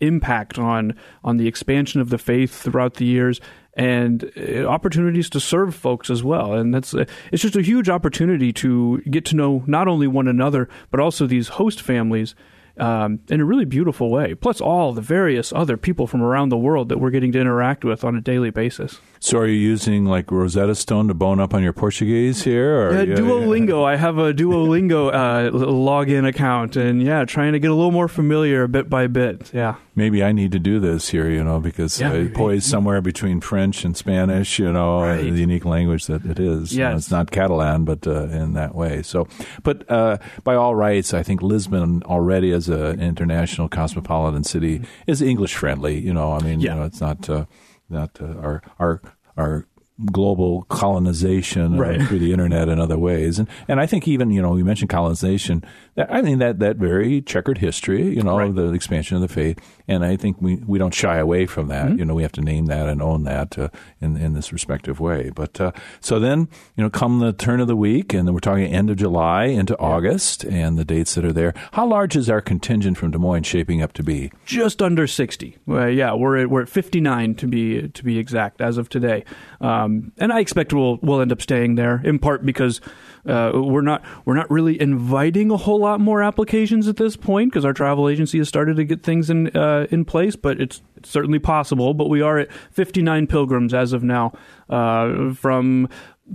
impact 0.00 0.60
on 0.60 0.94
on 1.24 1.38
the 1.38 1.48
expansion 1.48 2.00
of 2.00 2.08
the 2.08 2.18
faith 2.18 2.54
throughout 2.54 2.94
the 2.94 3.04
years 3.04 3.40
and 3.74 4.30
uh, 4.36 4.64
opportunities 4.64 5.28
to 5.28 5.40
serve 5.40 5.74
folks 5.74 6.08
as 6.08 6.22
well 6.22 6.52
and 6.52 6.72
that's 6.72 6.94
uh, 6.94 7.04
it's 7.32 7.42
just 7.42 7.56
a 7.56 7.62
huge 7.62 7.88
opportunity 7.88 8.52
to 8.52 8.98
get 9.10 9.24
to 9.24 9.34
know 9.34 9.64
not 9.66 9.88
only 9.88 10.06
one 10.06 10.28
another 10.28 10.68
but 10.92 11.00
also 11.00 11.26
these 11.26 11.48
host 11.48 11.82
families 11.82 12.36
um, 12.76 13.18
in 13.28 13.40
a 13.40 13.44
really 13.44 13.64
beautiful 13.64 14.08
way 14.08 14.36
plus 14.36 14.60
all 14.60 14.92
the 14.92 15.00
various 15.00 15.52
other 15.52 15.76
people 15.76 16.06
from 16.06 16.22
around 16.22 16.50
the 16.50 16.56
world 16.56 16.88
that 16.88 16.98
we're 16.98 17.10
getting 17.10 17.32
to 17.32 17.40
interact 17.40 17.84
with 17.84 18.04
on 18.04 18.14
a 18.14 18.20
daily 18.20 18.50
basis 18.50 19.00
So 19.20 19.38
are 19.38 19.46
you 19.46 19.54
using 19.58 20.04
like 20.04 20.30
Rosetta 20.30 20.74
Stone 20.74 21.08
to 21.08 21.14
bone 21.14 21.40
up 21.40 21.52
on 21.54 21.62
your 21.62 21.72
Portuguese 21.72 22.42
here? 22.44 22.74
Or 22.82 22.88
Uh, 22.98 23.02
you- 23.02 23.14
Duolingo. 23.14 23.84
I 23.84 23.96
have 23.96 24.18
a 24.18 24.32
Duolingo 24.32 25.08
uh, 25.12 25.50
login 25.50 26.26
account, 26.26 26.76
and 26.76 27.02
yeah, 27.02 27.24
trying 27.24 27.52
to 27.52 27.58
get 27.58 27.70
a 27.70 27.74
little 27.74 27.90
more 27.90 28.08
familiar 28.08 28.66
bit 28.68 28.88
by 28.88 29.06
bit. 29.08 29.50
Yeah. 29.52 29.74
Maybe 29.96 30.22
I 30.22 30.30
need 30.30 30.52
to 30.52 30.60
do 30.60 30.78
this 30.78 31.08
here, 31.08 31.28
you 31.28 31.42
know, 31.42 31.58
because 31.58 32.00
Yeah, 32.00 32.10
uh, 32.10 32.12
maybe. 32.12 32.28
poised 32.28 32.66
somewhere 32.66 33.00
between 33.00 33.40
French 33.40 33.84
and 33.84 33.96
Spanish, 33.96 34.58
you 34.60 34.70
know, 34.72 35.00
uh, 35.00 35.06
Right. 35.16 35.32
the 35.32 35.40
unique 35.40 35.64
language 35.64 36.06
that 36.06 36.24
it 36.24 36.38
is. 36.38 36.72
You 36.72 36.84
know, 36.84 36.94
it's 36.94 37.10
not 37.10 37.32
Catalan, 37.32 37.84
but 37.84 38.06
uh, 38.06 38.28
in 38.28 38.52
that 38.54 38.76
way. 38.76 39.02
So, 39.02 39.26
but 39.64 39.84
uh, 39.90 40.18
by 40.44 40.54
all 40.54 40.76
rights, 40.76 41.12
I 41.12 41.24
think 41.24 41.42
Lisbon 41.42 42.02
already 42.04 42.52
as 42.52 42.68
an 42.68 43.00
international 43.00 43.68
cosmopolitan 43.68 44.44
city 44.44 44.82
is 45.08 45.20
English 45.20 45.54
friendly. 45.56 45.98
You 45.98 46.14
know, 46.14 46.32
I 46.32 46.40
mean, 46.44 46.60
Yeah. 46.60 46.74
you 46.74 46.80
know, 46.80 46.86
it's 46.86 47.00
not 47.00 47.28
not 47.88 48.20
uh, 48.20 48.34
our 48.38 48.62
our 48.78 49.00
our 49.36 49.66
global 50.06 50.62
colonization 50.68 51.76
Right. 51.76 52.00
through 52.02 52.18
the 52.20 52.32
internet 52.32 52.68
and 52.68 52.80
other 52.80 52.98
ways. 52.98 53.38
And 53.38 53.48
and 53.66 53.80
I 53.80 53.86
think 53.86 54.06
even 54.06 54.30
you 54.30 54.40
know 54.42 54.56
you 54.56 54.64
mentioned 54.64 54.90
colonization. 54.90 55.64
That, 55.96 56.12
I 56.12 56.22
mean 56.22 56.38
that 56.38 56.58
that 56.60 56.76
very 56.76 57.20
checkered 57.22 57.58
history, 57.58 58.14
you 58.14 58.22
know, 58.22 58.38
Right. 58.38 58.54
the 58.54 58.72
expansion 58.72 59.16
of 59.16 59.22
the 59.22 59.28
faith. 59.28 59.58
And 59.88 60.04
I 60.04 60.16
think 60.16 60.36
we, 60.40 60.56
we 60.56 60.78
don't 60.78 60.94
shy 60.94 61.16
away 61.18 61.46
from 61.46 61.68
that. 61.68 61.86
Mm-hmm. 61.88 61.98
You 61.98 62.04
know, 62.04 62.14
we 62.14 62.22
have 62.22 62.32
to 62.32 62.40
name 62.42 62.66
that 62.66 62.88
and 62.88 63.00
own 63.02 63.24
that 63.24 63.58
uh, 63.58 63.68
in 64.00 64.16
in 64.16 64.34
this 64.34 64.52
respective 64.52 65.00
way. 65.00 65.30
But 65.34 65.60
uh, 65.60 65.72
so 66.00 66.18
then 66.20 66.48
you 66.76 66.84
know, 66.84 66.90
come 66.90 67.18
the 67.20 67.32
turn 67.32 67.60
of 67.60 67.66
the 67.68 67.76
week, 67.76 68.14
and 68.14 68.26
then 68.26 68.34
we're 68.34 68.40
talking 68.40 68.64
end 68.66 68.90
of 68.90 68.96
July 68.96 69.44
into 69.46 69.76
August, 69.78 70.44
and 70.44 70.78
the 70.78 70.84
dates 70.84 71.14
that 71.14 71.24
are 71.24 71.32
there. 71.32 71.54
How 71.72 71.86
large 71.86 72.16
is 72.16 72.28
our 72.30 72.40
contingent 72.40 72.98
from 72.98 73.10
Des 73.10 73.18
Moines 73.18 73.44
shaping 73.46 73.82
up 73.82 73.92
to 73.94 74.02
be? 74.02 74.30
just 74.44 74.80
under 74.82 75.06
60. 75.06 75.56
Well, 75.66 75.88
yeah, 75.90 76.14
we're 76.14 76.38
at, 76.38 76.50
we're 76.50 76.62
at 76.62 76.68
59 76.68 77.34
to 77.36 77.46
be 77.46 77.88
to 77.88 78.04
be 78.04 78.18
exact 78.18 78.60
as 78.60 78.78
of 78.78 78.88
today. 78.88 79.24
Um, 79.60 79.87
and 80.18 80.32
I 80.32 80.40
expect 80.40 80.72
we'll 80.72 80.98
we'll 81.02 81.20
end 81.20 81.32
up 81.32 81.42
staying 81.42 81.74
there 81.74 82.00
in 82.04 82.18
part 82.18 82.44
because 82.44 82.80
uh, 83.26 83.52
we're 83.54 83.82
not 83.82 84.02
we're 84.24 84.34
not 84.34 84.50
really 84.50 84.80
inviting 84.80 85.50
a 85.50 85.56
whole 85.56 85.80
lot 85.80 86.00
more 86.00 86.22
applications 86.22 86.88
at 86.88 86.96
this 86.96 87.16
point 87.16 87.50
because 87.52 87.64
our 87.64 87.72
travel 87.72 88.08
agency 88.08 88.38
has 88.38 88.48
started 88.48 88.76
to 88.76 88.84
get 88.84 89.02
things 89.02 89.30
in 89.30 89.54
uh, 89.56 89.86
in 89.90 90.04
place, 90.04 90.36
but 90.36 90.60
it's, 90.60 90.82
it's 90.96 91.10
certainly 91.10 91.38
possible. 91.38 91.94
But 91.94 92.08
we 92.08 92.22
are 92.22 92.38
at 92.38 92.52
59 92.72 93.26
pilgrims 93.26 93.74
as 93.74 93.92
of 93.92 94.02
now 94.02 94.32
uh, 94.68 95.32
from 95.34 95.88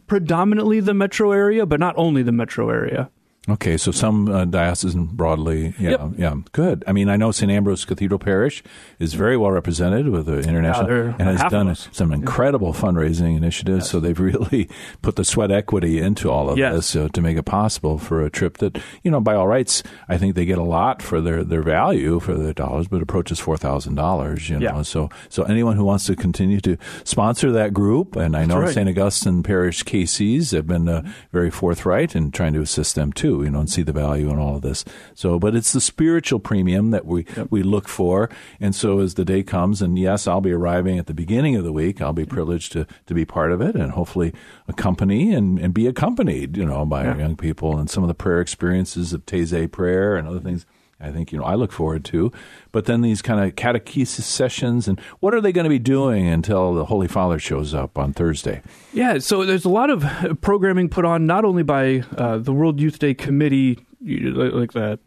predominantly 0.08 0.80
the 0.80 0.94
metro 0.94 1.32
area, 1.32 1.66
but 1.66 1.80
not 1.80 1.96
only 1.98 2.24
the 2.24 2.32
metro 2.32 2.70
area. 2.70 3.10
Okay, 3.50 3.76
so 3.76 3.92
some 3.92 4.30
uh, 4.30 4.46
diocesan 4.46 5.06
broadly, 5.08 5.74
yeah, 5.78 5.90
Yep. 5.90 6.00
yeah, 6.18 6.36
good. 6.54 6.82
I 6.88 6.94
mean, 6.94 7.10
I 7.10 7.18
know 7.18 7.32
St. 7.32 7.52
Ambrose 7.52 7.84
Cathedral 7.84 8.18
Parish 8.18 8.64
is 9.00 9.16
very 9.16 9.36
well 9.36 9.52
represented 9.52 10.08
with 10.08 10.28
the 10.28 10.40
international 10.40 10.88
they're 10.88 11.08
and 11.20 11.24
has 11.24 11.52
done 11.52 11.76
some 11.76 12.14
incredible 12.14 12.72
fundraising 12.72 13.36
initiatives. 13.36 13.90
So 13.90 14.00
they've 14.00 14.18
really 14.18 14.70
put 15.02 15.18
the 15.18 15.26
sweat 15.26 15.52
equity 15.52 16.00
into 16.00 16.32
all 16.32 16.50
of 16.52 16.58
Yes. 16.58 16.74
this 16.74 16.96
uh, 16.96 17.10
to 17.12 17.22
make 17.22 17.36
it 17.38 17.44
possible 17.44 17.98
for 17.98 18.22
a 18.26 18.30
trip 18.30 18.60
that, 18.60 18.80
you 19.04 19.12
know, 19.12 19.20
by 19.20 19.36
all 19.36 19.48
rights, 19.48 19.84
I 20.08 20.18
think 20.18 20.36
they 20.36 20.46
get 20.46 20.58
a 20.58 20.64
lot 20.64 21.02
for 21.02 21.20
their, 21.20 21.44
their 21.44 21.64
value 21.64 22.22
for 22.22 22.36
their 22.36 22.54
dollars, 22.54 22.88
but 22.88 23.02
approaches 23.02 23.42
four 23.42 23.58
thousand 23.58 23.96
dollars. 23.96 24.50
You 24.50 24.60
know, 24.60 24.78
Yeah. 24.78 24.82
so 24.84 25.10
so 25.28 25.44
anyone 25.44 25.76
who 25.76 25.84
wants 25.84 26.06
to 26.06 26.16
continue 26.16 26.62
to 26.62 26.78
sponsor 27.04 27.52
that 27.52 27.74
group, 27.74 28.16
and 28.16 28.38
I 28.38 28.46
know 28.46 28.60
right. 28.60 28.74
St. 28.74 28.88
Augustine 28.88 29.44
Parish 29.44 29.84
KCs 29.84 30.54
have 30.54 30.66
been 30.66 30.88
uh, 30.88 31.02
very 31.34 31.52
forthright 31.52 32.16
in 32.16 32.32
trying 32.32 32.54
to 32.54 32.62
assist 32.62 32.96
them 32.96 33.12
too, 33.12 33.33
you 33.42 33.50
know, 33.50 33.62
and 33.62 33.70
see 33.70 33.82
the 33.82 33.92
value 33.92 34.30
in 34.30 34.38
all 34.38 34.58
of 34.58 34.62
this. 34.62 34.86
So, 35.16 35.40
but 35.40 35.56
it's 35.56 35.74
the 35.74 35.82
spiritual 35.82 36.40
premium 36.40 36.92
that 36.92 37.06
we 37.06 37.26
we 37.50 37.64
look 37.64 37.88
for, 37.88 38.30
and 38.60 38.76
so 38.76 39.00
as 39.00 39.16
the 39.16 39.26
day 39.26 39.44
comes, 39.44 39.82
and 39.82 39.98
yes, 39.98 40.28
I'll 40.28 40.42
be 40.42 40.52
arriving 40.52 41.00
at 41.00 41.08
the 41.08 41.14
beginning 41.14 41.56
of 41.56 41.64
the 41.64 41.74
week. 41.74 42.02
I'll 42.02 42.14
be 42.14 42.26
privileged 42.26 42.72
to 42.74 42.86
to 43.08 43.14
be 43.14 43.26
part 43.26 43.52
of 43.52 43.62
it, 43.62 43.76
and 43.76 43.92
hopefully 43.92 44.34
accompany 44.68 45.34
and, 45.34 45.60
and 45.60 45.74
be 45.74 45.88
accompanied, 45.88 46.58
you 46.58 46.66
know, 46.66 46.86
by 46.86 47.06
our 47.06 47.18
young 47.18 47.36
people 47.36 47.78
and 47.78 47.90
some 47.90 48.04
of 48.04 48.08
the 48.08 48.14
prayer 48.14 48.42
experiences 48.42 49.14
of 49.14 49.26
Taizé 49.26 49.72
prayer 49.72 50.16
and 50.16 50.28
other 50.28 50.40
things. 50.40 50.66
I 51.04 51.12
think 51.12 51.32
you 51.32 51.38
know 51.38 51.44
I 51.44 51.56
look 51.56 51.72
forward 51.72 52.06
to, 52.06 52.32
but 52.72 52.86
then 52.86 53.02
these 53.02 53.22
kind 53.22 53.40
of 53.44 53.56
catechesis 53.56 54.22
sessions 54.22 54.88
and 54.88 55.00
what 55.20 55.34
are 55.34 55.42
they 55.42 55.52
going 55.52 55.66
to 55.66 55.70
be 55.70 55.80
doing 55.80 56.28
until 56.28 56.74
the 56.74 56.86
Holy 56.86 57.08
Father 57.08 57.40
shows 57.40 57.74
up 57.74 57.98
on 57.98 58.14
Thursday? 58.14 58.62
Yeah, 58.94 59.20
so 59.20 59.46
there's 59.46 59.66
a 59.66 59.70
lot 59.70 59.90
of 59.90 60.06
programming 60.42 60.90
put 60.90 61.06
on 61.06 61.26
not 61.26 61.46
only 61.46 61.64
by 61.64 62.04
uh, 62.18 62.38
the 62.38 62.54
World 62.54 62.80
Youth 62.80 63.00
Day 63.00 63.14
Committee, 63.14 63.80
like 64.02 64.54
like 64.54 64.72
the 64.72 65.00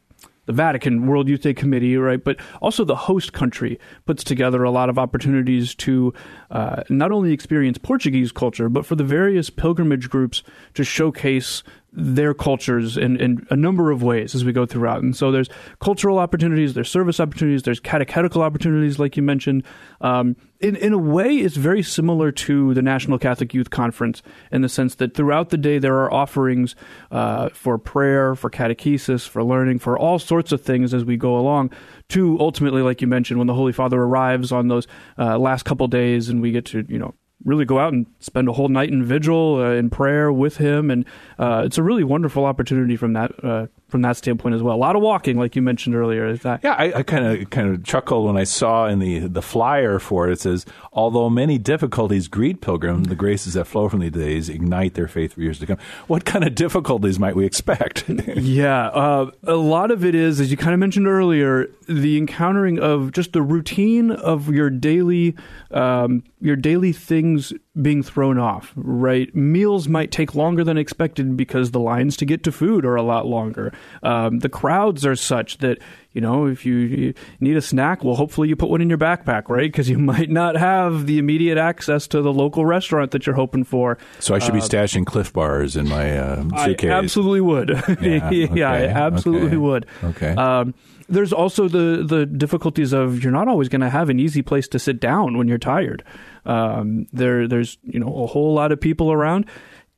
the 0.47 0.53
Vatican 0.53 1.07
World 1.07 1.29
Youth 1.29 1.43
Day 1.43 1.53
Committee, 1.53 1.97
right, 1.97 2.23
but 2.23 2.37
also 2.63 2.85
the 2.85 2.97
host 2.97 3.33
country 3.33 3.79
puts 4.07 4.25
together 4.25 4.63
a 4.63 4.71
lot 4.71 4.89
of 4.89 4.99
opportunities 4.99 5.75
to 5.75 6.15
uh, 6.51 6.83
not 6.89 7.13
only 7.13 7.33
experience 7.33 7.79
Portuguese 7.79 8.33
culture, 8.33 8.69
but 8.69 8.87
for 8.87 8.95
the 8.95 9.05
various 9.05 9.51
pilgrimage 9.51 10.09
groups 10.09 10.43
to 10.75 10.85
showcase 10.85 11.63
their 11.97 12.35
cultures 12.35 12.99
in, 12.99 13.17
in 13.17 13.47
a 13.51 13.57
number 13.57 13.91
of 13.91 14.03
ways 14.03 14.35
as 14.35 14.45
we 14.45 14.53
go 14.53 14.67
throughout. 14.67 15.03
And 15.03 15.17
so 15.17 15.33
there's 15.33 15.49
cultural 15.81 16.19
opportunities, 16.19 16.75
there's 16.75 16.91
service 16.91 17.19
opportunities, 17.19 17.63
there's 17.63 17.81
catechetical 17.81 18.43
opportunities, 18.43 18.99
like 18.99 19.17
you 19.17 19.23
mentioned. 19.23 19.65
Um, 20.03 20.37
in, 20.61 20.77
in 20.77 20.93
a 20.93 20.99
way, 20.99 21.37
it's 21.37 21.57
very 21.57 21.83
similar 21.83 22.31
to 22.33 22.75
the 22.75 22.83
National 22.83 23.19
Catholic 23.19 23.55
Youth 23.55 23.71
Conference 23.71 24.23
in 24.53 24.61
the 24.61 24.69
sense 24.69 24.97
that 24.97 25.15
throughout 25.15 25.49
the 25.49 25.57
day 25.57 25.79
there 25.79 25.97
are 25.97 26.13
offerings 26.13 26.77
uh, 27.11 27.49
for 27.51 27.79
prayer, 27.79 28.35
for 28.35 28.51
catechesis, 28.51 29.27
for 29.27 29.43
learning, 29.43 29.79
for 29.79 29.99
all 29.99 30.19
sorts 30.19 30.53
of 30.53 30.61
things 30.61 30.93
as 30.93 31.05
we 31.05 31.17
go 31.17 31.39
along. 31.39 31.73
To 32.11 32.39
ultimately, 32.39 32.83
like 32.83 33.01
you 33.01 33.07
mentioned, 33.07 33.39
when 33.39 33.47
the 33.47 33.55
Holy 33.55 33.73
Father 33.73 34.01
arrives 34.01 34.53
on 34.53 34.69
those 34.69 34.87
uh, 35.19 35.39
last 35.39 35.65
couple 35.65 35.89
days 35.89 36.29
and 36.29 36.41
we 36.41 36.53
get 36.53 36.67
to, 36.67 36.85
you 36.89 36.99
know, 36.99 37.15
really 37.47 37.65
go 37.65 37.79
out 37.79 37.93
and 37.93 38.07
spend 38.21 38.49
a 38.49 38.53
whole 38.53 38.69
night 38.69 38.91
in 38.91 39.03
vigil 39.05 39.57
uh, 39.57 39.71
in 39.71 39.89
prayer 39.89 40.31
with 40.33 40.59
him. 40.59 40.91
And 40.91 41.07
uh, 41.39 41.63
it's 41.65 41.79
a 41.79 41.83
really 41.83 42.05
wonderful 42.05 42.45
opportunity 42.45 42.97
from 42.97 43.15
that 43.15 43.33
uh, 43.43 43.67
from 43.89 44.03
that 44.03 44.17
standpoint 44.17 44.55
as 44.55 44.63
well 44.63 44.75
a 44.75 44.79
lot 44.79 44.97
of 44.97 45.03
walking 45.03 45.39
like 45.39 45.55
you 45.55 45.63
mentioned 45.63 45.95
earlier 45.95 46.27
is 46.27 46.41
that 46.43 46.61
Yeah, 46.65 46.75
I, 46.75 46.99
I 46.99 47.03
kind 47.03 47.25
of 47.25 47.51
kind 47.51 47.69
of 47.69 47.85
chuckled 47.85 48.27
when 48.27 48.37
I 48.37 48.45
saw 48.45 48.87
in 48.87 48.99
the 48.99 49.21
the 49.21 49.43
flyer 49.43 49.99
for 49.99 50.29
it. 50.29 50.33
It 50.33 50.41
says, 50.41 50.67
"Although 50.93 51.31
many 51.31 51.59
difficulties 51.59 52.29
greet 52.29 52.61
pilgrim, 52.61 53.05
the 53.05 53.15
graces 53.15 53.55
that 53.55 53.67
flow 53.67 53.89
from 53.89 54.01
these 54.01 54.13
days 54.13 54.49
ignite 54.49 54.95
their 54.95 55.09
faith 55.09 55.35
for 55.35 55.41
years 55.41 55.59
to 55.61 55.67
come." 55.67 55.79
What 56.09 56.25
kind 56.25 56.45
of 56.45 56.55
difficulties 56.55 57.19
might 57.19 57.37
we 57.37 57.47
expect? 57.47 58.05
Yeah, 58.37 58.89
uh, 58.89 59.31
a 59.45 59.55
lot 59.55 59.91
of 59.91 60.05
it 60.05 60.15
is, 60.15 60.41
as 60.41 60.51
you 60.51 60.57
kind 60.57 60.73
of 60.75 60.81
mentioned 60.81 61.07
earlier, 61.07 61.69
the 61.89 62.17
encountering 62.19 62.79
of 62.79 63.13
just 63.13 63.33
the 63.33 63.43
routine 63.43 64.11
of 64.11 64.49
your 64.49 64.71
daily, 64.71 65.37
um, 65.71 66.23
your 66.41 66.57
daily 66.57 66.93
things 66.93 67.53
being 67.81 68.03
thrown 68.03 68.39
off, 68.39 68.73
right? 68.77 69.35
Meals 69.35 69.89
might 69.89 70.11
take 70.11 70.35
longer 70.35 70.65
than 70.65 70.79
expected 70.79 71.37
because 71.37 71.71
the 71.71 71.81
lines 71.81 72.17
to 72.19 72.25
get 72.25 72.43
to 72.45 72.53
food 72.53 72.85
are 72.85 72.97
a 72.97 73.03
lot 73.03 73.27
longer. 73.27 73.73
Um, 74.03 74.39
the 74.39 74.49
crowds 74.49 75.05
are 75.05 75.17
such 75.17 75.59
that, 75.59 75.79
you 76.13 76.21
know, 76.21 76.47
if 76.47 76.65
you, 76.65 76.77
you 76.77 77.15
need 77.41 77.57
a 77.57 77.61
snack, 77.61 78.03
well, 78.03 78.15
hopefully 78.15 78.49
you 78.49 78.57
put 78.57 78.71
one 78.71 78.81
in 78.81 78.89
your 78.89 78.99
backpack, 78.99 79.49
right? 79.49 79.71
Because 79.71 79.91
you 79.91 79.99
might 80.13 80.31
not 80.31 80.57
have 80.57 81.07
the 81.07 81.19
immediate 81.19 81.59
access 81.59 82.07
to 82.09 82.23
the 82.23 82.33
local 82.33 82.65
restaurant 82.65 83.11
that 83.11 83.27
you're 83.27 83.37
hoping 83.37 83.65
for. 83.65 83.99
So 84.21 84.35
I 84.35 84.39
should 84.39 84.55
be 84.55 84.61
uh, 84.61 84.65
stashing 84.65 85.05
Clif 85.05 85.33
Bars 85.33 85.77
in 85.77 85.89
my 85.89 86.17
uh, 86.17 86.65
suitcase. 86.65 86.91
I 86.91 86.95
absolutely 86.95 87.43
would. 87.43 87.69
Yeah, 87.69 88.27
okay, 88.27 88.49
yeah 88.55 88.71
I 88.71 88.87
absolutely 88.87 89.49
okay. 89.49 89.57
would. 89.57 89.87
Okay. 90.03 90.31
Um, 90.31 90.75
there's 91.09 91.33
also 91.33 91.69
the 91.69 92.05
the 92.05 92.27
difficulties 92.27 92.93
of 92.93 93.23
you're 93.23 93.33
not 93.33 93.49
always 93.49 93.69
going 93.69 93.81
to 93.81 93.91
have 93.91 94.09
an 94.09 94.19
easy 94.19 94.43
place 94.43 94.67
to 94.69 94.79
sit 94.79 95.01
down 95.01 95.39
when 95.39 95.49
you're 95.49 95.59
tired. 95.59 96.03
Um, 96.47 97.07
there 97.13 97.49
there's 97.49 97.79
you 97.83 97.99
know 97.99 98.23
a 98.23 98.27
whole 98.27 98.55
lot 98.55 98.73
of 98.73 98.81
people 98.81 99.13
around. 99.13 99.47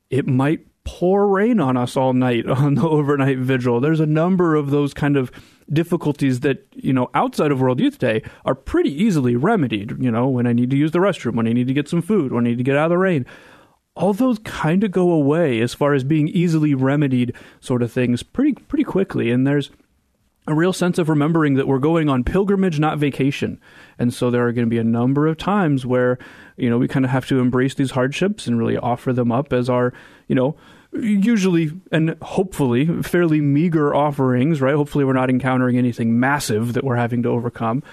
It 0.09 0.27
might 0.27 0.65
pour 0.83 1.27
rain 1.27 1.59
on 1.59 1.77
us 1.77 1.95
all 1.95 2.13
night 2.13 2.47
on 2.49 2.75
the 2.75 2.87
overnight 2.87 3.37
vigil. 3.37 3.79
There's 3.79 3.99
a 3.99 4.05
number 4.05 4.55
of 4.55 4.71
those 4.71 4.93
kind 4.93 5.17
of 5.17 5.31
difficulties 5.71 6.39
that 6.39 6.65
you 6.73 6.93
know 6.93 7.09
outside 7.13 7.51
of 7.51 7.61
World 7.61 7.79
Youth 7.79 7.99
Day 7.99 8.23
are 8.45 8.55
pretty 8.55 8.91
easily 8.91 9.35
remedied. 9.35 9.95
You 9.99 10.11
know 10.11 10.27
when 10.27 10.47
I 10.47 10.53
need 10.53 10.71
to 10.71 10.77
use 10.77 10.91
the 10.91 10.99
restroom, 10.99 11.35
when 11.35 11.47
I 11.47 11.53
need 11.53 11.67
to 11.67 11.73
get 11.73 11.87
some 11.87 12.01
food, 12.01 12.31
when 12.31 12.45
I 12.45 12.49
need 12.49 12.57
to 12.57 12.63
get 12.63 12.75
out 12.75 12.85
of 12.85 12.89
the 12.91 12.97
rain. 12.97 13.25
All 13.95 14.13
those 14.13 14.39
kind 14.39 14.83
of 14.85 14.91
go 14.91 15.11
away 15.11 15.59
as 15.59 15.73
far 15.73 15.93
as 15.93 16.05
being 16.05 16.29
easily 16.29 16.73
remedied 16.73 17.35
sort 17.59 17.83
of 17.83 17.91
things 17.91 18.23
pretty 18.23 18.53
pretty 18.53 18.85
quickly. 18.85 19.29
And 19.29 19.45
there's 19.45 19.71
a 20.49 20.55
real 20.55 20.73
sense 20.73 20.97
of 20.97 21.09
remembering 21.09 21.53
that 21.53 21.67
we're 21.67 21.77
going 21.77 22.09
on 22.09 22.23
pilgrimage, 22.23 22.79
not 22.79 22.97
vacation. 22.97 23.61
And 23.99 24.11
so 24.11 24.31
there 24.31 24.47
are 24.47 24.51
going 24.51 24.65
to 24.65 24.69
be 24.69 24.79
a 24.79 24.83
number 24.83 25.27
of 25.27 25.37
times 25.37 25.85
where, 25.85 26.17
you 26.57 26.69
know, 26.69 26.79
we 26.79 26.87
kind 26.87 27.05
of 27.05 27.11
have 27.11 27.27
to 27.27 27.39
embrace 27.39 27.75
these 27.75 27.91
hardships 27.91 28.47
and 28.47 28.57
really 28.57 28.75
offer 28.75 29.13
them 29.13 29.31
up 29.31 29.53
as 29.53 29.69
our, 29.69 29.93
you 30.27 30.33
know, 30.33 30.55
usually 30.91 31.71
and 31.91 32.15
hopefully 32.23 32.87
fairly 33.03 33.41
meager 33.41 33.93
offerings, 33.93 34.59
right? 34.59 34.73
Hopefully 34.73 35.05
we're 35.05 35.13
not 35.13 35.29
encountering 35.29 35.77
anything 35.77 36.19
massive 36.19 36.73
that 36.73 36.83
we're 36.83 36.95
having 36.95 37.21
to 37.23 37.29
overcome, 37.29 37.83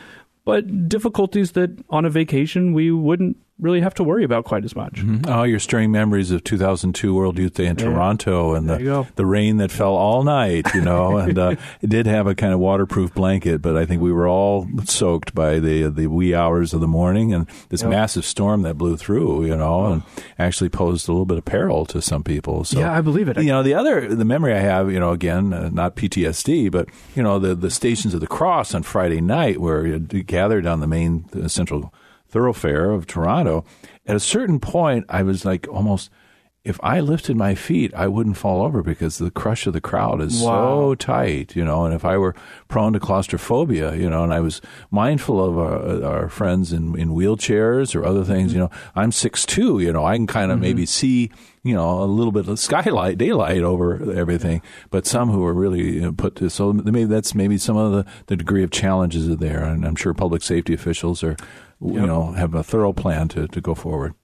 but 0.46 0.88
difficulties 0.88 1.52
that 1.52 1.70
on 1.90 2.06
a 2.06 2.10
vacation 2.10 2.72
we 2.72 2.90
wouldn't 2.90 3.36
really 3.58 3.80
have 3.80 3.94
to 3.94 4.04
worry 4.04 4.24
about 4.24 4.44
quite 4.44 4.64
as 4.64 4.76
much. 4.76 4.94
Mm-hmm. 4.94 5.30
Oh, 5.30 5.44
you're 5.44 5.58
stirring 5.58 5.90
memories 5.90 6.30
of 6.30 6.44
2002 6.44 7.14
World 7.14 7.38
Youth 7.38 7.54
Day 7.54 7.66
in 7.66 7.78
yeah. 7.78 7.86
Toronto 7.86 8.54
and 8.54 8.68
the, 8.68 9.06
the 9.16 9.24
rain 9.24 9.56
that 9.58 9.70
fell 9.70 9.94
all 9.94 10.24
night, 10.24 10.66
you 10.74 10.82
know, 10.82 11.16
and 11.16 11.38
uh, 11.38 11.56
it 11.80 11.88
did 11.88 12.06
have 12.06 12.26
a 12.26 12.34
kind 12.34 12.52
of 12.52 12.58
waterproof 12.58 13.14
blanket, 13.14 13.62
but 13.62 13.76
I 13.76 13.86
think 13.86 14.02
we 14.02 14.12
were 14.12 14.28
all 14.28 14.68
soaked 14.84 15.34
by 15.34 15.58
the 15.58 15.88
the 15.88 16.08
wee 16.08 16.34
hours 16.34 16.74
of 16.74 16.80
the 16.80 16.88
morning 16.88 17.32
and 17.32 17.46
this 17.70 17.82
yep. 17.82 17.90
massive 17.90 18.24
storm 18.24 18.62
that 18.62 18.76
blew 18.76 18.96
through, 18.96 19.46
you 19.46 19.56
know, 19.56 19.86
and 19.86 20.02
actually 20.38 20.68
posed 20.68 21.08
a 21.08 21.12
little 21.12 21.26
bit 21.26 21.38
of 21.38 21.44
peril 21.44 21.86
to 21.86 22.02
some 22.02 22.22
people. 22.22 22.64
So, 22.64 22.80
yeah, 22.80 22.92
I 22.92 23.00
believe 23.00 23.28
it. 23.28 23.38
You 23.38 23.52
know, 23.52 23.62
the 23.62 23.74
other, 23.74 24.14
the 24.14 24.24
memory 24.24 24.54
I 24.54 24.60
have, 24.60 24.92
you 24.92 25.00
know, 25.00 25.12
again, 25.12 25.52
uh, 25.52 25.70
not 25.70 25.96
PTSD, 25.96 26.70
but, 26.70 26.88
you 27.14 27.22
know, 27.22 27.38
the, 27.38 27.54
the 27.54 27.70
Stations 27.70 28.14
of 28.14 28.20
the 28.20 28.26
Cross 28.26 28.74
on 28.74 28.82
Friday 28.82 29.20
night 29.20 29.60
where 29.60 29.86
you 29.86 29.98
gathered 29.98 30.66
on 30.66 30.80
the 30.80 30.86
main 30.86 31.24
the 31.30 31.48
central 31.48 31.92
thoroughfare 32.28 32.90
of 32.90 33.06
Toronto. 33.06 33.64
At 34.06 34.16
a 34.16 34.20
certain 34.20 34.60
point, 34.60 35.04
I 35.08 35.22
was 35.22 35.44
like 35.44 35.66
almost, 35.68 36.10
if 36.64 36.80
I 36.82 36.98
lifted 36.98 37.36
my 37.36 37.54
feet, 37.54 37.94
I 37.94 38.08
wouldn't 38.08 38.36
fall 38.36 38.60
over 38.60 38.82
because 38.82 39.18
the 39.18 39.30
crush 39.30 39.68
of 39.68 39.72
the 39.72 39.80
crowd 39.80 40.20
is 40.20 40.42
wow. 40.42 40.50
so 40.50 40.94
tight, 40.96 41.54
you 41.54 41.64
know. 41.64 41.84
And 41.84 41.94
if 41.94 42.04
I 42.04 42.18
were 42.18 42.34
prone 42.66 42.92
to 42.94 42.98
claustrophobia, 43.00 43.94
you 43.94 44.10
know, 44.10 44.24
and 44.24 44.34
I 44.34 44.40
was 44.40 44.60
mindful 44.90 45.44
of 45.44 45.56
our, 45.58 46.04
our 46.04 46.28
friends 46.28 46.72
in, 46.72 46.98
in 46.98 47.10
wheelchairs 47.10 47.94
or 47.94 48.04
other 48.04 48.24
things, 48.24 48.52
you 48.52 48.58
know, 48.58 48.70
I'm 48.96 49.12
six 49.12 49.46
two, 49.46 49.78
you 49.78 49.92
know, 49.92 50.04
I 50.04 50.16
can 50.16 50.26
kind 50.26 50.50
of 50.50 50.56
mm-hmm. 50.56 50.62
maybe 50.62 50.86
see, 50.86 51.30
you 51.62 51.74
know, 51.74 52.02
a 52.02 52.04
little 52.04 52.32
bit 52.32 52.48
of 52.48 52.58
skylight, 52.58 53.16
daylight 53.16 53.62
over 53.62 54.12
everything. 54.12 54.60
But 54.90 55.06
some 55.06 55.30
who 55.30 55.44
are 55.44 55.54
really 55.54 56.10
put 56.14 56.34
to 56.36 56.50
so 56.50 56.72
maybe 56.72 57.04
that's 57.04 57.32
maybe 57.32 57.58
some 57.58 57.76
of 57.76 57.92
the, 57.92 58.10
the 58.26 58.36
degree 58.36 58.64
of 58.64 58.72
challenges 58.72 59.28
are 59.28 59.36
there, 59.36 59.62
and 59.62 59.86
I'm 59.86 59.94
sure 59.94 60.14
public 60.14 60.42
safety 60.42 60.74
officials 60.74 61.22
are 61.22 61.36
you 61.80 62.06
know, 62.06 62.32
have 62.32 62.54
a 62.54 62.62
thorough 62.62 62.92
plan 62.92 63.28
to, 63.28 63.48
to 63.48 63.60
go 63.60 63.74
forward. 63.74 64.14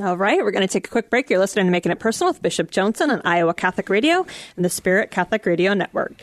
All 0.00 0.16
right, 0.16 0.38
we're 0.38 0.50
going 0.50 0.66
to 0.66 0.72
take 0.72 0.86
a 0.86 0.90
quick 0.90 1.10
break. 1.10 1.28
You're 1.30 1.38
listening 1.38 1.66
to 1.66 1.72
Making 1.72 1.92
It 1.92 1.98
Personal 1.98 2.32
with 2.32 2.42
Bishop 2.42 2.70
Joensen 2.70 3.10
on 3.10 3.20
Iowa 3.24 3.54
Catholic 3.54 3.88
Radio 3.88 4.24
and 4.56 4.64
the 4.64 4.70
Spirit 4.70 5.10
Catholic 5.10 5.44
Radio 5.46 5.74
Network. 5.74 6.22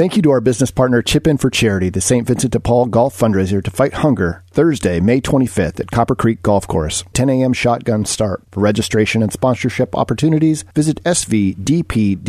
Thank 0.00 0.16
you 0.16 0.22
to 0.22 0.30
our 0.30 0.40
business 0.40 0.70
partner 0.70 1.02
Chip 1.02 1.26
In 1.26 1.36
for 1.36 1.50
Charity, 1.50 1.90
the 1.90 2.00
St. 2.00 2.26
Vincent 2.26 2.54
de 2.54 2.60
Paul 2.60 2.86
Golf 2.86 3.14
Fundraiser 3.14 3.62
to 3.62 3.70
fight 3.70 3.92
hunger, 3.92 4.42
Thursday, 4.50 4.98
May 4.98 5.20
25th 5.20 5.78
at 5.78 5.90
Copper 5.90 6.14
Creek 6.14 6.40
Golf 6.40 6.66
Course, 6.66 7.04
10 7.12 7.28
a.m. 7.28 7.52
shotgun 7.52 8.06
start. 8.06 8.42
For 8.50 8.60
registration 8.60 9.22
and 9.22 9.30
sponsorship 9.30 9.94
opportunities, 9.94 10.64
visit 10.74 11.04
svdpdsm.org. 11.04 12.20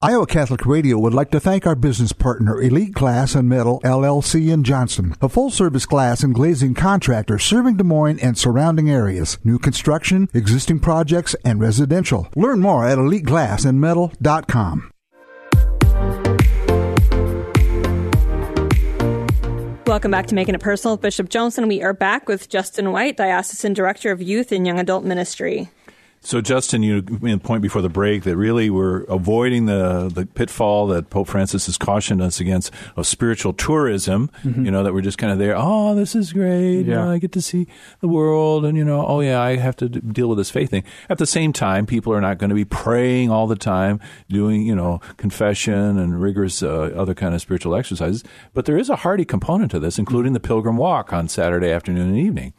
Iowa 0.00 0.26
Catholic 0.26 0.64
Radio 0.64 0.98
would 0.98 1.12
like 1.12 1.30
to 1.32 1.40
thank 1.40 1.66
our 1.66 1.74
business 1.74 2.14
partner, 2.14 2.58
Elite 2.58 2.94
Glass 2.94 3.34
and 3.34 3.46
Metal 3.46 3.78
LLC 3.84 4.50
in 4.50 4.64
Johnston, 4.64 5.14
a 5.20 5.28
full 5.28 5.50
service 5.50 5.84
glass 5.84 6.22
and 6.22 6.34
glazing 6.34 6.72
contractor 6.72 7.38
serving 7.38 7.76
Des 7.76 7.84
Moines 7.84 8.20
and 8.20 8.38
surrounding 8.38 8.90
areas. 8.90 9.36
New 9.44 9.58
construction, 9.58 10.30
existing 10.32 10.80
projects, 10.80 11.36
and 11.44 11.60
residential. 11.60 12.26
Learn 12.34 12.60
more 12.60 12.86
at 12.86 12.96
eliteglassandmetal.com. 12.96 14.90
Welcome 19.90 20.12
back 20.12 20.28
to 20.28 20.36
Making 20.36 20.54
It 20.54 20.60
Personal 20.60 20.94
with 20.94 21.00
Bishop 21.00 21.28
Joensen. 21.28 21.66
We 21.66 21.82
are 21.82 21.92
back 21.92 22.28
with 22.28 22.48
Justin 22.48 22.92
White, 22.92 23.16
Diocesan 23.16 23.72
Director 23.72 24.12
of 24.12 24.22
Youth 24.22 24.52
and 24.52 24.64
Young 24.64 24.78
Adult 24.78 25.02
Ministry. 25.02 25.68
So, 26.22 26.42
Justin, 26.42 26.82
you 26.82 27.02
made 27.22 27.32
a 27.32 27.38
point 27.38 27.62
before 27.62 27.80
the 27.80 27.88
break 27.88 28.24
that 28.24 28.36
really 28.36 28.68
we're 28.68 29.04
avoiding 29.04 29.64
the, 29.64 30.10
the 30.12 30.26
pitfall 30.26 30.86
that 30.88 31.08
Pope 31.08 31.28
Francis 31.28 31.64
has 31.64 31.78
cautioned 31.78 32.20
us 32.20 32.40
against 32.40 32.70
of 32.94 33.06
spiritual 33.06 33.54
tourism. 33.54 34.30
Mm-hmm. 34.42 34.66
You 34.66 34.70
know, 34.70 34.82
that 34.82 34.92
we're 34.92 35.00
just 35.00 35.16
kind 35.16 35.32
of 35.32 35.38
there, 35.38 35.54
oh, 35.56 35.94
this 35.94 36.14
is 36.14 36.34
great. 36.34 36.82
Yeah. 36.82 36.84
You 36.84 36.94
know, 36.94 37.10
I 37.10 37.18
get 37.18 37.32
to 37.32 37.40
see 37.40 37.66
the 38.00 38.08
world. 38.08 38.66
And, 38.66 38.76
you 38.76 38.84
know, 38.84 39.04
oh, 39.06 39.20
yeah, 39.20 39.40
I 39.40 39.56
have 39.56 39.76
to 39.76 39.88
d- 39.88 40.00
deal 40.00 40.28
with 40.28 40.36
this 40.36 40.50
faith 40.50 40.70
thing. 40.70 40.84
At 41.08 41.16
the 41.16 41.26
same 41.26 41.54
time, 41.54 41.86
people 41.86 42.12
are 42.12 42.20
not 42.20 42.36
going 42.36 42.50
to 42.50 42.54
be 42.54 42.66
praying 42.66 43.30
all 43.30 43.46
the 43.46 43.56
time, 43.56 43.98
doing, 44.28 44.66
you 44.66 44.74
know, 44.74 45.00
confession 45.16 45.98
and 45.98 46.20
rigorous 46.20 46.62
uh, 46.62 46.92
other 46.94 47.14
kind 47.14 47.34
of 47.34 47.40
spiritual 47.40 47.74
exercises. 47.74 48.22
But 48.52 48.66
there 48.66 48.76
is 48.76 48.90
a 48.90 48.96
hearty 48.96 49.24
component 49.24 49.70
to 49.70 49.78
this, 49.78 49.98
including 49.98 50.34
the 50.34 50.40
pilgrim 50.40 50.76
walk 50.76 51.14
on 51.14 51.28
Saturday 51.28 51.70
afternoon 51.70 52.08
and 52.08 52.18
evening. 52.18 52.52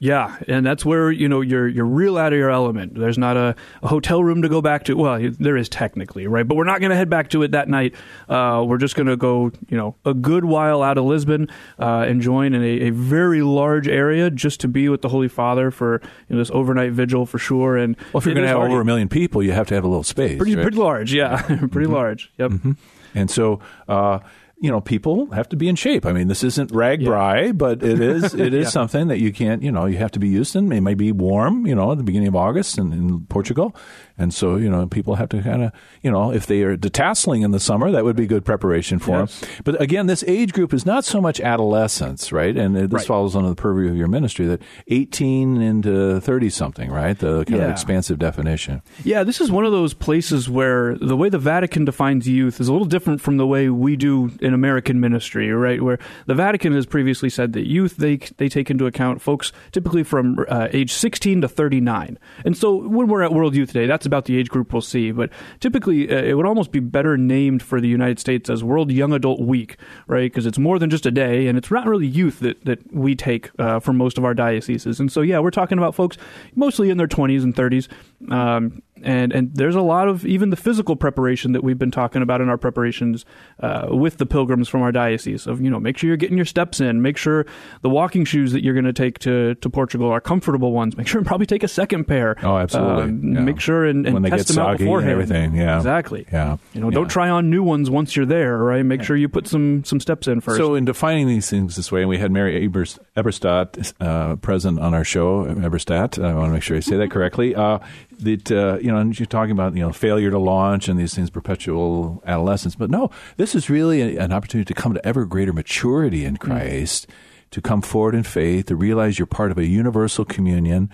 Yeah, 0.00 0.36
and 0.46 0.64
that's 0.64 0.84
where 0.84 1.10
you 1.10 1.28
know 1.28 1.40
you're 1.40 1.66
you're 1.66 1.84
real 1.84 2.16
out 2.16 2.32
of 2.32 2.38
your 2.38 2.50
element. 2.50 2.94
There's 2.94 3.18
not 3.18 3.36
a, 3.36 3.56
a 3.82 3.88
hotel 3.88 4.22
room 4.22 4.42
to 4.42 4.48
go 4.48 4.62
back 4.62 4.84
to. 4.84 4.96
Well, 4.96 5.18
there 5.40 5.56
is 5.56 5.68
technically, 5.68 6.26
right? 6.26 6.46
But 6.46 6.56
we're 6.56 6.64
not 6.64 6.80
going 6.80 6.90
to 6.90 6.96
head 6.96 7.10
back 7.10 7.30
to 7.30 7.42
it 7.42 7.50
that 7.50 7.68
night. 7.68 7.94
Uh, 8.28 8.64
we're 8.66 8.78
just 8.78 8.94
going 8.94 9.08
to 9.08 9.16
go, 9.16 9.50
you 9.68 9.76
know, 9.76 9.96
a 10.04 10.14
good 10.14 10.44
while 10.44 10.82
out 10.82 10.98
of 10.98 11.04
Lisbon, 11.04 11.48
uh, 11.78 12.06
enjoying 12.08 12.54
in 12.54 12.62
a, 12.62 12.88
a, 12.88 12.90
very 12.90 13.42
large 13.42 13.88
area 13.88 14.30
just 14.30 14.60
to 14.60 14.68
be 14.68 14.88
with 14.88 15.02
the 15.02 15.08
Holy 15.08 15.28
Father 15.28 15.70
for 15.70 16.00
you 16.28 16.36
know, 16.36 16.38
this 16.38 16.50
overnight 16.52 16.92
vigil 16.92 17.26
for 17.26 17.38
sure. 17.38 17.76
And 17.76 17.96
well, 18.12 18.20
if 18.20 18.26
you're 18.26 18.34
going 18.34 18.46
to 18.46 18.48
have 18.48 18.58
over 18.58 18.80
a 18.80 18.84
million 18.84 19.08
people, 19.08 19.42
you 19.42 19.52
have 19.52 19.66
to 19.68 19.74
have 19.74 19.84
a 19.84 19.88
little 19.88 20.04
space. 20.04 20.38
Pretty 20.38 20.54
right? 20.54 20.62
pretty 20.62 20.78
large, 20.78 21.12
yeah, 21.12 21.42
pretty 21.46 21.66
mm-hmm. 21.66 21.92
large. 21.92 22.30
Yep. 22.38 22.50
Mm-hmm. 22.52 22.72
And 23.14 23.30
so. 23.30 23.60
Uh, 23.88 24.20
you 24.60 24.70
know, 24.70 24.80
people 24.80 25.30
have 25.30 25.48
to 25.50 25.56
be 25.56 25.68
in 25.68 25.76
shape. 25.76 26.04
I 26.04 26.12
mean, 26.12 26.26
this 26.26 26.42
isn't 26.42 26.72
RAGBRAI, 26.72 27.46
yeah. 27.46 27.52
but 27.52 27.82
it 27.82 28.00
is 28.00 28.34
it 28.34 28.52
is 28.52 28.64
yeah. 28.64 28.70
something 28.70 29.08
that 29.08 29.18
you 29.18 29.32
can't, 29.32 29.62
you 29.62 29.70
know, 29.70 29.86
you 29.86 29.98
have 29.98 30.10
to 30.12 30.18
be 30.18 30.28
used 30.28 30.56
in. 30.56 30.72
It 30.72 30.80
might 30.80 30.96
be 30.96 31.12
warm, 31.12 31.66
you 31.66 31.74
know, 31.74 31.92
at 31.92 31.98
the 31.98 32.04
beginning 32.04 32.28
of 32.28 32.36
August 32.36 32.78
in, 32.78 32.92
in 32.92 33.20
Portugal, 33.26 33.74
and 34.18 34.34
so, 34.34 34.56
you 34.56 34.68
know, 34.68 34.86
people 34.86 35.14
have 35.14 35.28
to 35.30 35.42
kind 35.42 35.62
of, 35.62 35.72
you 36.02 36.10
know, 36.10 36.32
if 36.32 36.46
they 36.46 36.62
are 36.62 36.76
detasseling 36.76 37.44
in 37.44 37.52
the 37.52 37.60
summer, 37.60 37.90
that 37.92 38.04
would 38.04 38.16
be 38.16 38.26
good 38.26 38.44
preparation 38.44 38.98
for 38.98 39.20
yes. 39.20 39.40
them. 39.40 39.50
But 39.64 39.80
again, 39.80 40.06
this 40.06 40.24
age 40.26 40.52
group 40.52 40.74
is 40.74 40.84
not 40.84 41.04
so 41.04 41.20
much 41.20 41.40
adolescence, 41.40 42.32
right? 42.32 42.56
And 42.56 42.76
this 42.76 42.90
right. 42.90 43.06
follows 43.06 43.36
under 43.36 43.48
the 43.48 43.54
purview 43.54 43.88
of 43.88 43.96
your 43.96 44.08
ministry 44.08 44.46
that 44.46 44.60
18 44.88 45.62
into 45.62 46.20
30 46.20 46.50
something, 46.50 46.90
right? 46.90 47.16
The 47.16 47.44
kind 47.44 47.60
yeah. 47.60 47.64
of 47.66 47.70
expansive 47.70 48.18
definition. 48.18 48.82
Yeah, 49.04 49.22
this 49.22 49.40
is 49.40 49.50
one 49.50 49.64
of 49.64 49.72
those 49.72 49.94
places 49.94 50.50
where 50.50 50.96
the 50.96 51.16
way 51.16 51.28
the 51.28 51.38
Vatican 51.38 51.84
defines 51.84 52.26
youth 52.26 52.60
is 52.60 52.68
a 52.68 52.72
little 52.72 52.88
different 52.88 53.20
from 53.20 53.36
the 53.36 53.46
way 53.46 53.68
we 53.68 53.94
do 53.94 54.32
in 54.40 54.52
American 54.52 54.98
ministry, 55.00 55.52
right? 55.52 55.80
Where 55.80 55.98
the 56.26 56.34
Vatican 56.34 56.72
has 56.72 56.86
previously 56.86 57.30
said 57.30 57.52
that 57.52 57.68
youth 57.68 57.96
they 57.96 58.16
they 58.38 58.48
take 58.48 58.70
into 58.70 58.86
account 58.86 59.22
folks 59.22 59.52
typically 59.70 60.02
from 60.02 60.44
uh, 60.48 60.68
age 60.72 60.92
16 60.92 61.42
to 61.42 61.48
39. 61.48 62.18
And 62.44 62.56
so 62.56 62.88
when 62.88 63.06
we're 63.06 63.22
at 63.22 63.32
World 63.32 63.54
Youth 63.54 63.72
Day, 63.72 63.86
that's 63.86 64.07
about 64.08 64.24
the 64.24 64.36
age 64.36 64.48
group 64.48 64.72
we'll 64.72 64.82
see. 64.82 65.12
But 65.12 65.30
typically, 65.60 66.10
uh, 66.10 66.22
it 66.22 66.34
would 66.34 66.46
almost 66.46 66.72
be 66.72 66.80
better 66.80 67.16
named 67.16 67.62
for 67.62 67.80
the 67.80 67.88
United 67.88 68.18
States 68.18 68.50
as 68.50 68.64
World 68.64 68.90
Young 68.90 69.12
Adult 69.12 69.40
Week, 69.40 69.76
right? 70.06 70.30
Because 70.30 70.46
it's 70.46 70.58
more 70.58 70.78
than 70.78 70.90
just 70.90 71.06
a 71.06 71.10
day, 71.10 71.46
and 71.46 71.56
it's 71.56 71.70
not 71.70 71.86
really 71.86 72.06
youth 72.06 72.40
that 72.40 72.64
that 72.64 72.92
we 72.92 73.14
take 73.14 73.50
uh, 73.58 73.78
for 73.80 73.92
most 73.92 74.18
of 74.18 74.24
our 74.24 74.34
dioceses. 74.34 74.98
And 74.98 75.12
so, 75.12 75.20
yeah, 75.20 75.38
we're 75.38 75.50
talking 75.50 75.78
about 75.78 75.94
folks 75.94 76.16
mostly 76.54 76.90
in 76.90 76.98
their 76.98 77.06
20s 77.06 77.42
and 77.42 77.54
30s. 77.54 77.88
Um, 78.32 78.82
and 79.02 79.32
and 79.32 79.54
there's 79.54 79.74
a 79.74 79.82
lot 79.82 80.08
of 80.08 80.24
even 80.26 80.50
the 80.50 80.56
physical 80.56 80.96
preparation 80.96 81.52
that 81.52 81.62
we've 81.62 81.78
been 81.78 81.90
talking 81.90 82.22
about 82.22 82.40
in 82.40 82.48
our 82.48 82.58
preparations 82.58 83.24
uh, 83.60 83.88
with 83.90 84.18
the 84.18 84.26
pilgrims 84.26 84.68
from 84.68 84.82
our 84.82 84.92
diocese 84.92 85.46
of 85.46 85.60
you 85.60 85.70
know 85.70 85.80
make 85.80 85.96
sure 85.98 86.08
you're 86.08 86.16
getting 86.16 86.36
your 86.36 86.46
steps 86.46 86.80
in. 86.80 87.02
Make 87.02 87.16
sure 87.16 87.46
the 87.82 87.88
walking 87.88 88.24
shoes 88.24 88.52
that 88.52 88.62
you're 88.62 88.74
going 88.74 88.84
to 88.84 88.92
take 88.92 89.18
to 89.20 89.54
to 89.56 89.70
Portugal 89.70 90.10
are 90.10 90.20
comfortable 90.20 90.72
ones. 90.72 90.96
Make 90.96 91.06
sure 91.06 91.18
and 91.18 91.26
probably 91.26 91.46
take 91.46 91.62
a 91.62 91.68
second 91.68 92.04
pair. 92.04 92.36
Oh 92.42 92.56
absolutely. 92.56 93.04
Um, 93.04 93.34
yeah. 93.34 93.40
make 93.40 93.60
sure 93.60 93.84
and, 93.84 94.06
and 94.06 94.14
when 94.14 94.22
they 94.22 94.30
test 94.30 94.48
get 94.48 94.54
them 94.54 94.66
out 94.66 94.78
beforehand. 94.78 95.10
everything. 95.10 95.54
Yeah. 95.54 95.76
Exactly. 95.76 96.26
Yeah. 96.32 96.58
You 96.74 96.80
know 96.80 96.90
don't 96.90 97.08
try 97.08 97.28
on 97.28 97.50
new 97.50 97.62
ones 97.62 97.90
once 97.90 98.16
you're 98.16 98.26
there 98.26 98.58
right? 98.58 98.84
Make 98.84 99.00
yeah. 99.00 99.06
sure 99.06 99.16
you 99.16 99.28
put 99.28 99.46
some 99.46 99.84
some 99.84 100.00
steps 100.00 100.28
in 100.28 100.40
first. 100.40 100.58
So 100.58 100.74
in 100.74 100.84
defining 100.84 101.26
these 101.26 101.48
things 101.48 101.76
this 101.76 101.90
way 101.90 102.00
and 102.00 102.08
we 102.08 102.18
had 102.18 102.30
Mary 102.30 102.64
Ebers, 102.64 102.98
Eberstadt 103.16 103.92
uh, 104.00 104.36
present 104.36 104.78
on 104.78 104.94
our 104.94 105.04
show 105.04 105.44
Eberstadt. 105.44 106.22
I 106.22 106.34
want 106.34 106.48
to 106.48 106.52
make 106.52 106.62
sure 106.62 106.76
I 106.76 106.80
say 106.80 106.96
that 106.96 107.10
correctly. 107.10 107.54
Uh, 107.54 107.78
that 108.20 108.50
uh, 108.50 108.78
you 108.88 108.94
know, 108.94 109.00
and 109.00 109.18
you're 109.18 109.26
talking 109.26 109.52
about 109.52 109.74
you 109.76 109.82
know 109.82 109.92
failure 109.92 110.30
to 110.30 110.38
launch 110.38 110.88
and 110.88 110.98
these 110.98 111.14
things, 111.14 111.28
perpetual 111.28 112.22
adolescence. 112.24 112.74
But 112.74 112.90
no, 112.90 113.10
this 113.36 113.54
is 113.54 113.68
really 113.68 114.16
a, 114.16 114.24
an 114.24 114.32
opportunity 114.32 114.72
to 114.72 114.80
come 114.80 114.94
to 114.94 115.06
ever 115.06 115.26
greater 115.26 115.52
maturity 115.52 116.24
in 116.24 116.38
mm-hmm. 116.38 116.50
Christ, 116.50 117.06
mm-hmm. 117.06 117.48
to 117.50 117.60
come 117.60 117.82
forward 117.82 118.14
in 118.14 118.22
faith, 118.22 118.64
to 118.66 118.76
realize 118.76 119.18
you're 119.18 119.26
part 119.26 119.50
of 119.50 119.58
a 119.58 119.66
universal 119.66 120.24
communion, 120.24 120.88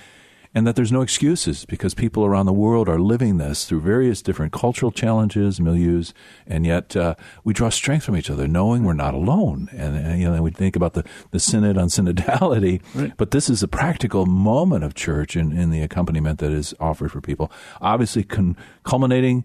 and 0.55 0.67
that 0.67 0.77
there's 0.77 0.93
no 0.93 1.03
excuses 1.03 1.65
because 1.65 1.95
people 1.95 2.25
around 2.25 2.47
the 2.47 2.53
world 2.53 2.89
are 2.89 3.01
living 3.01 3.39
this 3.39 3.65
through 3.65 3.81
various 3.81 4.23
different 4.23 4.53
cultural 4.53 4.93
challenges, 4.93 5.59
milieus, 5.59 6.13
and 6.47 6.65
yet 6.65 6.97
uh, 6.97 7.17
we 7.43 7.53
draw 7.53 7.69
strength 7.69 8.05
from 8.05 8.17
each 8.17 8.31
other, 8.31 8.47
knowing 8.47 8.85
we're 8.85 8.93
not 8.93 9.15
alone. 9.15 9.69
And, 9.73 9.97
and 9.97 10.21
you 10.21 10.31
know, 10.31 10.43
we 10.43 10.53
think 10.53 10.77
about 10.77 10.95
the, 10.95 11.05
the 11.33 11.41
synod 11.41 11.77
on 11.77 11.89
synodality, 11.89 12.81
right. 12.95 13.13
but 13.17 13.33
this 13.33 13.51
is 13.51 13.63
a 13.63 13.69
practical 13.69 14.27
moment 14.27 14.85
of 14.85 14.95
church 14.95 15.37
in, 15.37 15.57
in 15.57 15.71
the 15.71 15.83
accompaniment 15.83 16.39
that 16.39 16.53
is 16.53 16.75
offered 16.79 17.11
for 17.11 17.21
people. 17.21 17.51
Obviously, 17.81 18.23
con- 18.23 18.57
culminating 18.85 19.45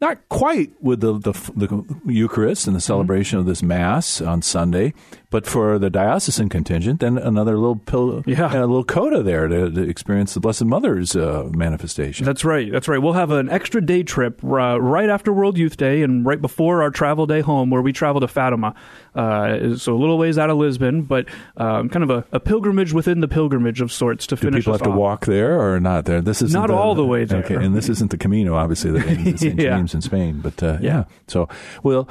not 0.00 0.28
quite 0.28 0.70
with 0.80 1.00
the, 1.00 1.18
the, 1.18 1.32
the 1.56 1.84
Eucharist 2.06 2.66
and 2.66 2.76
the 2.76 2.80
celebration 2.80 3.38
mm-hmm. 3.38 3.40
of 3.40 3.46
this 3.46 3.62
Mass 3.62 4.20
on 4.20 4.42
Sunday, 4.42 4.94
but 5.30 5.46
for 5.46 5.78
the 5.78 5.90
diocesan 5.90 6.48
contingent, 6.48 7.00
then 7.00 7.18
another 7.18 7.58
little 7.58 7.76
pill, 7.76 8.22
yeah. 8.26 8.50
a 8.50 8.60
little 8.60 8.84
coda 8.84 9.22
there 9.22 9.46
to, 9.46 9.70
to 9.70 9.82
experience 9.82 10.32
the 10.32 10.40
Blessed 10.40 10.64
Mother's 10.64 11.14
uh, 11.14 11.48
manifestation. 11.52 12.24
That's 12.24 12.46
right. 12.46 12.72
That's 12.72 12.88
right. 12.88 12.98
We'll 12.98 13.12
have 13.12 13.30
an 13.30 13.50
extra 13.50 13.84
day 13.84 14.02
trip 14.02 14.42
uh, 14.42 14.80
right 14.80 15.10
after 15.10 15.30
World 15.30 15.58
Youth 15.58 15.76
Day 15.76 16.02
and 16.02 16.24
right 16.24 16.40
before 16.40 16.82
our 16.82 16.90
travel 16.90 17.26
day 17.26 17.40
home, 17.40 17.68
where 17.68 17.82
we 17.82 17.92
travel 17.92 18.22
to 18.22 18.28
Fatima. 18.28 18.74
Uh, 19.14 19.76
so 19.76 19.94
a 19.94 19.98
little 19.98 20.16
ways 20.16 20.38
out 20.38 20.48
of 20.48 20.56
Lisbon, 20.56 21.02
but 21.02 21.26
um, 21.58 21.90
kind 21.90 22.04
of 22.04 22.10
a, 22.10 22.24
a, 22.32 22.40
pilgrimage 22.40 22.92
within 22.92 23.20
the 23.20 23.28
pilgrimage 23.28 23.80
of 23.80 23.92
sorts 23.92 24.26
to 24.28 24.36
Do 24.36 24.42
finish. 24.42 24.60
people 24.60 24.72
have 24.72 24.82
off. 24.82 24.94
to 24.94 24.98
walk 24.98 25.26
there 25.26 25.60
or 25.60 25.78
not 25.78 26.06
there? 26.06 26.22
This 26.22 26.40
is 26.40 26.54
not 26.54 26.68
the, 26.68 26.74
all 26.74 26.94
the 26.94 27.04
way 27.04 27.24
there. 27.24 27.40
Okay, 27.40 27.56
and 27.56 27.76
this 27.76 27.88
isn't 27.88 28.10
the 28.10 28.16
Camino, 28.16 28.54
obviously, 28.54 28.92
the 28.92 29.00
St. 29.36 29.60
yeah. 29.60 29.76
James 29.76 29.92
in 29.92 30.00
Spain, 30.00 30.40
but 30.40 30.62
uh, 30.62 30.78
yeah. 30.80 30.88
yeah. 30.88 31.04
So, 31.26 31.48
well. 31.82 32.08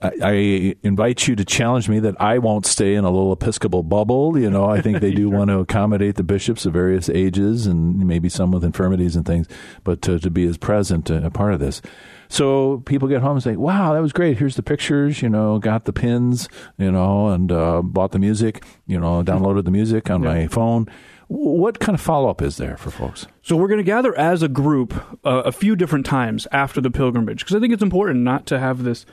I, 0.00 0.76
invite 0.84 1.26
you 1.26 1.34
to 1.34 1.44
challenge 1.44 1.88
me 1.88 1.98
that 2.00 2.20
I 2.20 2.38
won't 2.38 2.66
stay 2.66 2.94
in 2.94 3.04
a 3.04 3.10
little 3.10 3.32
Episcopal 3.32 3.82
bubble. 3.82 4.38
You 4.38 4.48
know, 4.48 4.66
I 4.66 4.80
think 4.80 5.00
they 5.00 5.10
do 5.10 5.22
sure. 5.28 5.38
want 5.38 5.50
to 5.50 5.58
accommodate 5.58 6.14
the 6.14 6.22
bishops 6.22 6.64
of 6.66 6.72
various 6.72 7.08
ages 7.08 7.66
and 7.66 8.06
maybe 8.06 8.28
some 8.28 8.52
with 8.52 8.62
infirmities 8.62 9.16
and 9.16 9.26
things, 9.26 9.48
but 9.82 10.00
to, 10.02 10.20
to 10.20 10.30
be 10.30 10.46
as 10.46 10.56
present 10.56 11.10
a 11.10 11.30
part 11.30 11.52
of 11.52 11.58
this. 11.58 11.82
So 12.28 12.78
people 12.86 13.08
get 13.08 13.22
home 13.22 13.32
and 13.32 13.42
say, 13.42 13.56
"Wow, 13.56 13.94
that 13.94 14.02
was 14.02 14.12
great. 14.12 14.38
Here's 14.38 14.54
the 14.54 14.62
pictures. 14.62 15.20
You 15.20 15.30
know, 15.30 15.58
got 15.58 15.84
the 15.84 15.92
pins. 15.92 16.48
You 16.76 16.92
know, 16.92 17.28
and 17.28 17.50
uh, 17.50 17.82
bought 17.82 18.12
the 18.12 18.18
music. 18.18 18.64
You 18.86 19.00
know, 19.00 19.22
downloaded 19.22 19.64
the 19.64 19.70
music 19.70 20.10
on 20.10 20.22
yeah. 20.22 20.28
my 20.28 20.46
phone." 20.46 20.86
What 21.28 21.78
kind 21.78 21.94
of 21.94 22.00
follow 22.00 22.30
up 22.30 22.40
is 22.40 22.56
there 22.56 22.78
for 22.78 22.90
folks? 22.90 23.26
So 23.42 23.54
we're 23.54 23.68
going 23.68 23.78
to 23.78 23.84
gather 23.84 24.16
as 24.18 24.42
a 24.42 24.48
group 24.48 24.94
uh, 25.26 25.42
a 25.44 25.52
few 25.52 25.76
different 25.76 26.06
times 26.06 26.46
after 26.52 26.80
the 26.80 26.90
pilgrimage 26.90 27.40
because 27.40 27.54
I 27.54 27.60
think 27.60 27.74
it's 27.74 27.82
important 27.82 28.20
not 28.20 28.46
to 28.46 28.58
have 28.58 28.82
this 28.82 29.04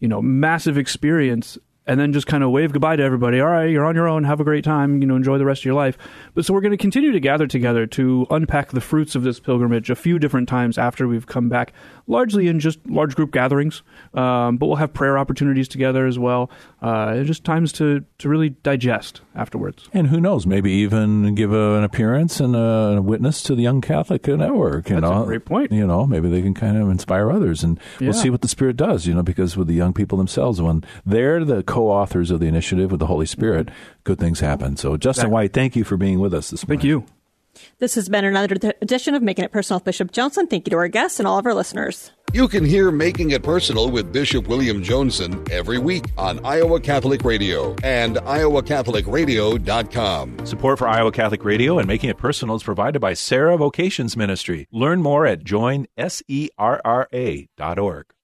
you 0.00 0.08
know, 0.08 0.20
massive 0.22 0.78
experience 0.78 1.58
and 1.86 2.00
then 2.00 2.12
just 2.12 2.26
kind 2.26 2.42
of 2.42 2.50
wave 2.50 2.72
goodbye 2.72 2.96
to 2.96 3.02
everybody. 3.02 3.40
All 3.40 3.48
right, 3.48 3.68
you're 3.70 3.84
on 3.84 3.94
your 3.94 4.08
own. 4.08 4.24
Have 4.24 4.40
a 4.40 4.44
great 4.44 4.64
time. 4.64 5.00
You 5.00 5.06
know, 5.06 5.16
enjoy 5.16 5.38
the 5.38 5.44
rest 5.44 5.60
of 5.62 5.64
your 5.66 5.74
life. 5.74 5.98
But 6.34 6.44
so 6.44 6.54
we're 6.54 6.62
going 6.62 6.72
to 6.72 6.78
continue 6.78 7.12
to 7.12 7.20
gather 7.20 7.46
together 7.46 7.86
to 7.88 8.26
unpack 8.30 8.70
the 8.70 8.80
fruits 8.80 9.14
of 9.14 9.22
this 9.22 9.38
pilgrimage 9.38 9.90
a 9.90 9.94
few 9.94 10.18
different 10.18 10.48
times 10.48 10.78
after 10.78 11.06
we've 11.06 11.26
come 11.26 11.48
back, 11.48 11.72
largely 12.06 12.48
in 12.48 12.60
just 12.60 12.78
large 12.86 13.14
group 13.14 13.32
gatherings. 13.32 13.82
Um, 14.14 14.56
but 14.56 14.66
we'll 14.66 14.76
have 14.76 14.92
prayer 14.94 15.18
opportunities 15.18 15.68
together 15.68 16.06
as 16.06 16.18
well. 16.18 16.50
Uh, 16.80 17.22
just 17.22 17.44
times 17.44 17.72
to 17.72 18.04
to 18.18 18.28
really 18.28 18.50
digest 18.50 19.20
afterwards. 19.34 19.88
And 19.92 20.08
who 20.08 20.20
knows? 20.20 20.46
Maybe 20.46 20.72
even 20.72 21.34
give 21.34 21.52
a, 21.52 21.76
an 21.76 21.84
appearance 21.84 22.40
and 22.40 22.54
a, 22.54 22.96
a, 22.98 23.02
witness 23.02 23.42
to 23.44 23.54
the 23.54 23.62
Young 23.62 23.80
Catholic 23.80 24.26
Network. 24.26 24.88
You 24.88 25.00
That's 25.00 25.10
know, 25.10 25.22
a 25.22 25.26
great 25.26 25.44
point. 25.44 25.72
You 25.72 25.86
know, 25.86 26.06
maybe 26.06 26.28
they 26.28 26.42
can 26.42 26.54
kind 26.54 26.76
of 26.76 26.88
inspire 26.90 27.30
others, 27.30 27.62
and 27.62 27.78
yeah. 28.00 28.08
we'll 28.08 28.14
see 28.14 28.30
what 28.30 28.42
the 28.42 28.48
Spirit 28.48 28.76
does. 28.76 29.06
You 29.06 29.14
know, 29.14 29.22
because 29.22 29.56
with 29.56 29.66
the 29.66 29.74
young 29.74 29.92
people 29.92 30.18
themselves, 30.18 30.60
when 30.60 30.84
they're 31.04 31.44
the 31.44 31.62
co-authors 31.74 32.30
of 32.30 32.40
the 32.40 32.46
initiative 32.46 32.90
with 32.90 33.00
the 33.00 33.06
Holy 33.06 33.26
Spirit, 33.26 33.70
good 34.04 34.18
things 34.18 34.40
happen. 34.40 34.76
So, 34.76 34.96
Justin 34.96 35.22
exactly. 35.22 35.32
White, 35.32 35.52
thank 35.52 35.76
you 35.76 35.84
for 35.84 35.96
being 35.96 36.20
with 36.20 36.32
us 36.32 36.50
this 36.50 36.68
morning. 36.68 36.80
Thank 36.80 36.88
you. 36.88 37.04
This 37.78 37.94
has 37.94 38.08
been 38.08 38.24
another 38.24 38.56
edition 38.82 39.14
of 39.14 39.22
Making 39.22 39.44
It 39.44 39.52
Personal 39.52 39.78
with 39.78 39.84
Bishop 39.84 40.10
Joensen. 40.12 40.50
Thank 40.50 40.66
you 40.66 40.70
to 40.70 40.76
our 40.76 40.88
guests 40.88 41.20
and 41.20 41.28
all 41.28 41.38
of 41.38 41.46
our 41.46 41.54
listeners. 41.54 42.10
You 42.32 42.48
can 42.48 42.64
hear 42.64 42.90
Making 42.90 43.30
It 43.30 43.44
Personal 43.44 43.90
with 43.90 44.12
Bishop 44.12 44.48
William 44.48 44.82
Joensen 44.82 45.48
every 45.50 45.78
week 45.78 46.06
on 46.18 46.44
Iowa 46.44 46.80
Catholic 46.80 47.24
Radio 47.24 47.76
and 47.84 48.16
iowacatholicradio.com. 48.16 50.46
Support 50.46 50.78
for 50.78 50.88
Iowa 50.88 51.12
Catholic 51.12 51.44
Radio 51.44 51.78
and 51.78 51.86
Making 51.86 52.10
It 52.10 52.18
Personal 52.18 52.56
is 52.56 52.64
provided 52.64 53.00
by 53.00 53.14
Serra 53.14 53.56
Vocations 53.56 54.16
Ministry. 54.16 54.66
Learn 54.72 55.00
more 55.00 55.26
at 55.26 55.44
joinserra.org. 55.44 58.14